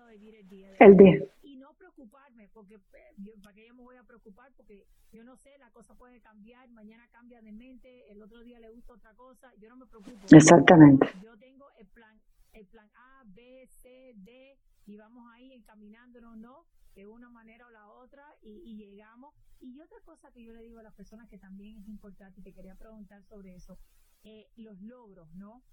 el 0.80 0.98
día. 0.98 1.20
Y 1.44 1.58
no 1.58 1.74
preocuparme, 1.78 2.50
porque 2.54 2.80
yo, 3.18 3.34
para 3.44 3.54
que 3.54 3.68
yo 3.68 3.74
me 3.74 3.84
voy 3.84 3.98
a 3.98 4.04
preocupar, 4.04 4.52
porque 4.56 4.86
yo 5.12 5.24
no 5.24 5.36
sé, 5.36 5.58
la 5.60 5.70
cosa 5.72 5.94
puede 5.96 6.20
cambiar, 6.22 6.68
mañana 6.70 7.06
cambia 7.12 7.42
de 7.42 7.52
mente, 7.52 8.12
el 8.12 8.22
otro 8.22 8.42
día 8.42 8.60
le 8.60 8.70
gusta 8.70 8.94
otra 8.94 9.14
cosa, 9.16 9.52
yo 9.62 9.70
no 9.70 9.76
me 9.76 9.86
preocupo. 9.86 10.18
Exactamente. 10.32 11.08
Yo 11.22 11.38
tengo 11.38 11.66
el 11.78 11.88
plan, 11.88 12.18
el 12.54 12.66
plan 12.68 12.88
A, 12.96 13.24
B, 13.26 13.68
C, 13.68 14.14
D, 14.16 14.58
y 14.86 14.98
vamos 14.98 15.26
ahí 15.34 15.54
encaminándonos, 15.54 16.38
¿no? 16.38 16.64
De 17.00 17.08
una 17.08 17.30
manera 17.30 17.66
o 17.66 17.70
la 17.70 17.88
otra 17.88 18.26
y, 18.42 18.62
y, 18.66 18.76
llegamos. 18.76 19.34
Y 19.62 19.80
otra 19.80 20.02
cosa 20.02 20.34
que 20.34 20.44
yo 20.44 20.52
le 20.52 20.62
digo 20.62 20.80
a 20.80 20.84
las 20.84 20.94
personas 20.94 21.30
que 21.30 21.38
también 21.38 21.78
es 21.78 21.88
importante 21.88 22.42
y 22.42 22.44
te 22.44 22.52
quería 22.52 22.76
preguntar 22.76 23.24
sobre 23.24 23.56
eso, 23.56 23.80
eh, 24.24 24.52
los 24.58 24.82
logros, 24.82 25.34
¿no? 25.34 25.64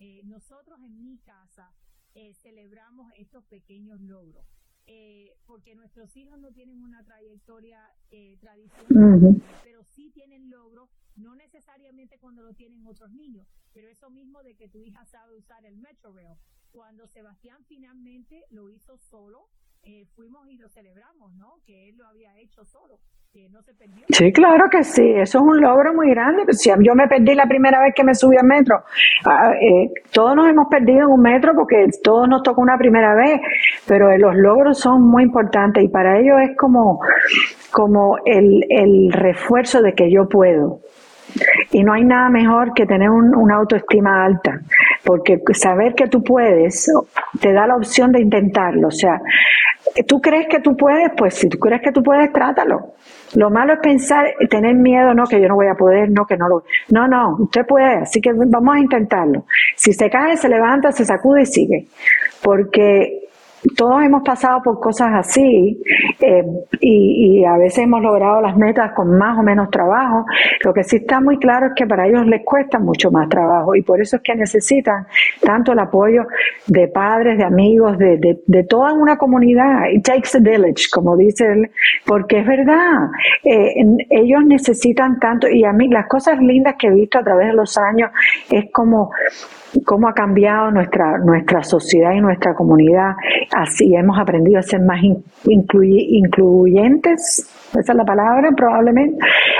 Eh, 0.00 0.22
nosotros 0.24 0.80
en 0.82 1.04
mi 1.04 1.18
casa 1.18 1.72
eh, 2.14 2.34
celebramos 2.34 3.12
estos 3.14 3.44
pequeños 3.44 4.00
logros. 4.00 4.44
Eh, 4.86 5.36
porque 5.46 5.76
nuestros 5.76 6.16
hijos 6.16 6.36
no 6.40 6.50
tienen 6.50 6.82
una 6.82 7.04
trayectoria 7.04 7.88
eh, 8.10 8.36
tradicional, 8.40 9.22
uh 9.22 9.28
-huh. 9.28 9.42
pero 9.62 9.84
sí 9.84 10.10
tienen 10.10 10.50
logros, 10.50 10.90
no 11.14 11.36
necesariamente 11.36 12.18
cuando 12.18 12.42
lo 12.42 12.52
tienen 12.54 12.84
otros 12.88 13.12
niños, 13.12 13.46
pero 13.72 13.88
eso 13.88 14.10
mismo 14.10 14.42
de 14.42 14.56
que 14.56 14.68
tu 14.68 14.82
hija 14.82 15.04
sabe 15.04 15.36
usar 15.36 15.64
el 15.64 15.76
Metrorail. 15.76 16.36
Cuando 16.72 17.06
Sebastián 17.06 17.64
finalmente 17.66 18.44
lo 18.50 18.68
hizo 18.70 18.98
solo, 18.98 19.48
eh, 19.84 20.04
fuimos 20.14 20.46
y 20.48 20.56
lo 20.58 20.68
celebramos, 20.68 21.32
¿no? 21.34 21.54
Que 21.66 21.88
él 21.88 21.96
lo 21.96 22.06
había 22.06 22.30
hecho 22.38 22.64
solo, 22.64 22.98
que 23.32 23.48
no 23.48 23.62
se 23.62 23.74
perdió. 23.74 24.04
Sí, 24.08 24.32
claro 24.32 24.66
que 24.70 24.84
sí, 24.84 25.02
eso 25.16 25.38
es 25.38 25.44
un 25.44 25.60
logro 25.60 25.92
muy 25.92 26.10
grande. 26.10 26.44
Si 26.52 26.70
yo 26.70 26.94
me 26.94 27.08
perdí 27.08 27.34
la 27.34 27.46
primera 27.46 27.80
vez 27.80 27.92
que 27.92 28.04
me 28.04 28.14
subí 28.14 28.36
al 28.36 28.46
metro, 28.46 28.76
ah, 29.26 29.52
eh, 29.60 29.90
todos 30.12 30.36
nos 30.36 30.48
hemos 30.48 30.68
perdido 30.68 31.00
en 31.00 31.12
un 31.14 31.20
metro 31.20 31.52
porque 31.56 31.88
todos 32.02 32.28
nos 32.28 32.44
tocó 32.44 32.60
una 32.60 32.78
primera 32.78 33.14
vez, 33.16 33.40
pero 33.86 34.16
los 34.18 34.36
logros 34.36 34.78
son 34.78 35.02
muy 35.02 35.24
importantes 35.24 35.82
y 35.82 35.88
para 35.88 36.18
ellos 36.20 36.36
es 36.42 36.56
como, 36.56 37.00
como 37.72 38.18
el, 38.24 38.64
el 38.68 39.12
refuerzo 39.12 39.82
de 39.82 39.94
que 39.94 40.12
yo 40.12 40.28
puedo. 40.28 40.78
Y 41.70 41.82
no 41.82 41.94
hay 41.94 42.04
nada 42.04 42.28
mejor 42.28 42.74
que 42.74 42.84
tener 42.84 43.08
un, 43.08 43.34
una 43.34 43.56
autoestima 43.56 44.24
alta, 44.24 44.60
porque 45.04 45.38
saber 45.54 45.94
que 45.94 46.06
tú 46.06 46.22
puedes 46.22 46.86
te 47.40 47.52
da 47.52 47.66
la 47.66 47.76
opción 47.76 48.12
de 48.12 48.20
intentarlo. 48.20 48.88
O 48.88 48.90
sea, 48.90 49.20
tú 50.06 50.20
crees 50.20 50.46
que 50.48 50.60
tú 50.60 50.76
puedes, 50.76 51.10
pues 51.16 51.34
si 51.34 51.48
tú 51.48 51.58
crees 51.58 51.82
que 51.82 51.92
tú 51.92 52.02
puedes, 52.02 52.32
trátalo. 52.32 52.94
Lo 53.34 53.50
malo 53.50 53.74
es 53.74 53.80
pensar, 53.80 54.26
tener 54.50 54.74
miedo, 54.74 55.14
no, 55.14 55.24
que 55.24 55.40
yo 55.40 55.48
no 55.48 55.54
voy 55.54 55.68
a 55.68 55.74
poder, 55.74 56.10
no, 56.10 56.26
que 56.26 56.36
no 56.36 56.48
lo. 56.48 56.64
No, 56.90 57.08
no, 57.08 57.36
usted 57.38 57.66
puede, 57.66 57.96
así 57.96 58.20
que 58.20 58.32
vamos 58.32 58.74
a 58.74 58.78
intentarlo. 58.78 59.44
Si 59.76 59.92
se 59.92 60.10
cae, 60.10 60.36
se 60.36 60.48
levanta, 60.48 60.92
se 60.92 61.04
sacude 61.04 61.42
y 61.42 61.46
sigue. 61.46 61.86
Porque 62.42 63.21
todos 63.76 64.02
hemos 64.02 64.22
pasado 64.22 64.60
por 64.62 64.80
cosas 64.80 65.10
así 65.14 65.80
eh, 66.20 66.44
y, 66.80 67.44
a 67.44 67.56
veces 67.56 67.84
hemos 67.84 68.02
logrado 68.02 68.40
las 68.40 68.56
metas 68.56 68.92
con 68.92 69.16
más 69.18 69.38
o 69.38 69.42
menos 69.42 69.70
trabajo. 69.70 70.24
Lo 70.64 70.72
que 70.72 70.84
sí 70.84 70.96
está 70.96 71.20
muy 71.20 71.38
claro 71.38 71.66
es 71.66 71.72
que 71.74 71.86
para 71.86 72.06
ellos 72.06 72.26
les 72.26 72.44
cuesta 72.44 72.78
mucho 72.78 73.10
más 73.10 73.28
trabajo 73.28 73.74
y 73.74 73.82
por 73.82 74.00
eso 74.00 74.16
es 74.16 74.22
que 74.22 74.34
necesitan 74.34 75.06
tanto 75.40 75.72
el 75.72 75.78
apoyo 75.78 76.22
de 76.66 76.88
padres, 76.88 77.38
de 77.38 77.44
amigos, 77.44 77.98
de, 77.98 78.18
de, 78.46 78.64
toda 78.64 78.92
una 78.92 79.16
comunidad. 79.16 79.90
It 79.92 80.04
takes 80.04 80.36
a 80.36 80.40
village, 80.40 80.88
como 80.92 81.16
dice 81.16 81.46
él, 81.46 81.70
porque 82.06 82.40
es 82.40 82.46
verdad. 82.46 83.10
Eh, 83.44 83.74
ellos 84.10 84.44
necesitan 84.46 85.18
tanto 85.18 85.48
y 85.48 85.64
a 85.64 85.72
mí 85.72 85.88
las 85.88 86.06
cosas 86.06 86.38
lindas 86.38 86.74
que 86.78 86.88
he 86.88 86.90
visto 86.90 87.18
a 87.18 87.24
través 87.24 87.48
de 87.48 87.54
los 87.54 87.76
años 87.78 88.10
es 88.50 88.66
como 88.72 89.10
cómo 89.84 90.08
ha 90.08 90.14
cambiado 90.14 90.70
nuestra, 90.70 91.18
nuestra 91.18 91.62
sociedad 91.62 92.12
y 92.12 92.20
nuestra 92.20 92.54
comunidad. 92.54 93.14
Así 93.54 93.94
hemos 93.94 94.18
aprendido 94.18 94.58
a 94.58 94.62
ser 94.62 94.80
más 94.80 94.98
incluyentes, 95.44 97.46
esa 97.78 97.92
es 97.92 97.96
la 97.96 98.04
palabra 98.04 98.48
probablemente, 98.56 99.18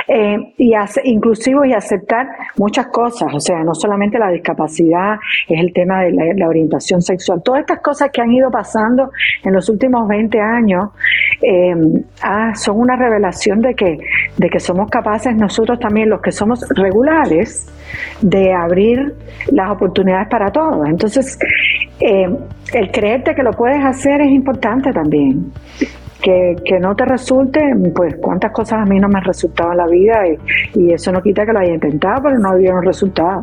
eh, 0.08 0.36
y 0.56 0.72
inclusivos 1.04 1.66
y 1.66 1.74
aceptar 1.74 2.26
muchas 2.56 2.86
cosas, 2.86 3.28
o 3.34 3.40
sea, 3.40 3.62
no 3.62 3.74
solamente 3.74 4.18
la 4.18 4.30
discapacidad, 4.30 5.16
es 5.46 5.60
el 5.60 5.72
tema 5.74 6.04
de 6.04 6.12
la, 6.12 6.48
orientación 6.48 7.02
sexual, 7.02 7.42
todas 7.42 7.60
estas 7.60 7.80
cosas 7.80 8.10
que 8.10 8.20
han 8.20 8.32
ido 8.32 8.50
pasando 8.50 9.10
en 9.44 9.52
los 9.52 9.68
últimos 9.68 10.08
20 10.08 10.40
años 10.40 10.90
eh, 11.42 11.74
ah, 12.22 12.54
son 12.54 12.78
una 12.78 12.96
revelación 12.96 13.60
de 13.60 13.74
que, 13.74 13.98
de 14.36 14.48
que 14.48 14.60
somos 14.60 14.90
capaces 14.90 15.34
nosotros 15.34 15.78
también, 15.78 16.08
los 16.08 16.20
que 16.20 16.32
somos 16.32 16.66
regulares, 16.70 17.70
de 18.20 18.52
abrir 18.52 19.14
las 19.50 19.70
oportunidades 19.70 20.28
para 20.28 20.50
todos. 20.50 20.88
Entonces, 20.88 21.38
eh, 22.04 22.28
el 22.74 22.90
creerte 22.90 23.34
que 23.34 23.42
lo 23.42 23.52
puedes 23.52 23.84
hacer 23.84 24.20
es 24.20 24.30
importante 24.30 24.92
también. 24.92 25.52
Que, 26.20 26.54
que, 26.64 26.78
no 26.78 26.94
te 26.94 27.04
resulte, 27.04 27.60
pues 27.92 28.14
cuántas 28.20 28.52
cosas 28.52 28.78
a 28.82 28.84
mí 28.84 29.00
no 29.00 29.08
me 29.08 29.18
han 29.18 29.24
resultado 29.24 29.72
en 29.72 29.78
la 29.78 29.86
vida 29.88 30.22
y, 30.28 30.80
y 30.80 30.92
eso 30.92 31.10
no 31.10 31.20
quita 31.20 31.44
que 31.44 31.52
lo 31.52 31.58
haya 31.58 31.74
intentado, 31.74 32.22
pero 32.22 32.38
no 32.38 32.50
había 32.50 32.72
un 32.72 32.84
resultado. 32.84 33.42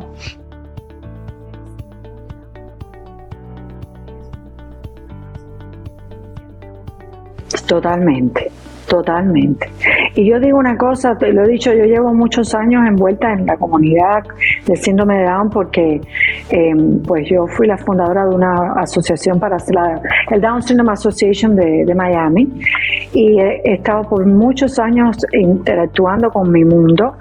Totalmente. 7.68 8.50
Totalmente. 8.90 9.70
Y 10.16 10.28
yo 10.28 10.40
digo 10.40 10.58
una 10.58 10.76
cosa, 10.76 11.16
te 11.16 11.32
lo 11.32 11.44
he 11.44 11.48
dicho, 11.50 11.72
yo 11.72 11.84
llevo 11.84 12.12
muchos 12.12 12.56
años 12.56 12.82
envuelta 12.88 13.32
en 13.34 13.46
la 13.46 13.56
comunidad 13.56 14.24
de 14.66 14.76
síndrome 14.76 15.20
de 15.20 15.26
Down 15.26 15.50
porque 15.52 16.02
em, 16.50 17.00
pues 17.04 17.30
yo 17.30 17.46
fui 17.46 17.68
la 17.68 17.78
fundadora 17.78 18.26
de 18.26 18.36
una 18.36 18.74
asociación 18.78 19.40
para 19.40 19.58
la, 19.70 20.02
el 20.32 20.42
Down 20.42 20.64
Syndrome 20.64 20.94
Association 20.94 21.56
de, 21.56 21.86
de 21.86 21.94
Miami 21.94 22.50
y 23.14 23.40
he, 23.40 23.74
estado 23.74 24.10
por 24.10 24.26
muchos 24.26 24.80
años 24.80 25.18
interactuando 25.34 26.32
con 26.32 26.52
mi 26.52 26.66
mundo 26.66 27.14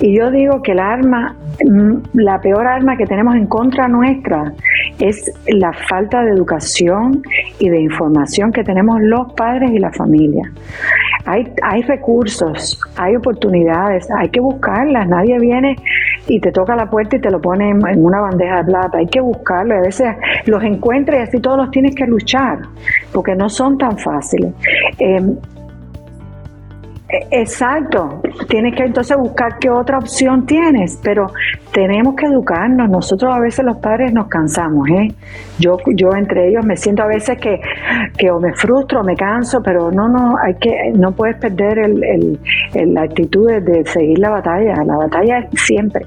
y 0.00 0.16
yo 0.16 0.30
digo 0.30 0.62
que 0.62 0.72
el 0.72 0.78
arma, 0.78 1.34
mm, 1.64 1.96
la 2.14 2.40
peor 2.40 2.64
arma 2.64 2.96
que 2.96 3.06
tenemos 3.06 3.34
en 3.34 3.46
contra 3.46 3.88
nuestra 3.88 4.52
es 5.00 5.32
la 5.48 5.72
falta 5.72 6.22
de 6.22 6.30
educación 6.30 7.22
y 7.58 7.68
de 7.68 7.80
información 7.80 8.52
que 8.52 8.62
tenemos 8.62 9.00
los 9.00 9.32
padres 9.32 9.72
y 9.72 9.78
la 9.78 9.90
familia. 9.90 10.50
Hay, 11.24 11.52
hay 11.62 11.82
recursos, 11.82 12.80
hay 12.96 13.16
oportunidades, 13.16 14.08
hay 14.10 14.28
que 14.28 14.40
buscarlas. 14.40 15.08
Nadie 15.08 15.38
viene 15.38 15.76
y 16.26 16.40
te 16.40 16.52
toca 16.52 16.76
la 16.76 16.88
puerta 16.88 17.16
y 17.16 17.20
te 17.20 17.30
lo 17.30 17.40
pone 17.40 17.70
en, 17.70 18.04
una 18.04 18.20
bandeja 18.20 18.58
de 18.58 18.64
plata. 18.64 18.98
Hay 18.98 19.06
que 19.06 19.20
buscarlo. 19.20 19.74
A 19.74 19.80
veces 19.80 20.14
los 20.46 20.62
encuentras 20.62 21.18
y 21.18 21.22
así 21.22 21.40
todos 21.40 21.58
los 21.58 21.70
tienes 21.70 21.94
que 21.94 22.06
luchar, 22.06 22.60
porque 23.12 23.34
no 23.34 23.48
son 23.48 23.78
tan 23.78 23.98
fáciles. 23.98 24.52
Em, 24.98 25.36
Exacto, 27.10 28.20
tienes 28.48 28.74
que 28.74 28.82
entonces 28.82 29.16
buscar 29.16 29.58
qué 29.58 29.70
otra 29.70 29.96
opción 29.96 30.44
tienes, 30.44 31.00
pero 31.02 31.26
tenemos 31.72 32.14
que 32.14 32.26
educarnos. 32.26 32.90
Nosotros 32.90 33.34
a 33.34 33.40
veces 33.40 33.64
los 33.64 33.78
padres 33.78 34.12
nos 34.12 34.28
cansamos, 34.28 34.86
¿eh? 34.90 35.08
Yo, 35.58 35.78
yo 35.96 36.10
entre 36.14 36.48
ellos 36.48 36.66
me 36.66 36.76
siento 36.76 37.02
a 37.02 37.06
veces 37.06 37.38
que, 37.38 37.60
que 38.18 38.30
o 38.30 38.38
me 38.38 38.52
frustro 38.52 39.00
o 39.00 39.04
me 39.04 39.16
canso, 39.16 39.62
pero 39.62 39.90
no, 39.90 40.06
no, 40.06 40.36
hay 40.36 40.54
que, 40.56 40.92
no 40.94 41.12
puedes 41.12 41.36
perder 41.36 41.78
el, 41.78 42.38
el, 42.74 42.94
la 42.94 43.02
actitud 43.02 43.48
de 43.48 43.86
seguir 43.86 44.18
la 44.18 44.28
batalla. 44.28 44.74
La 44.84 44.96
batalla 44.98 45.38
es 45.38 45.60
siempre. 45.62 46.04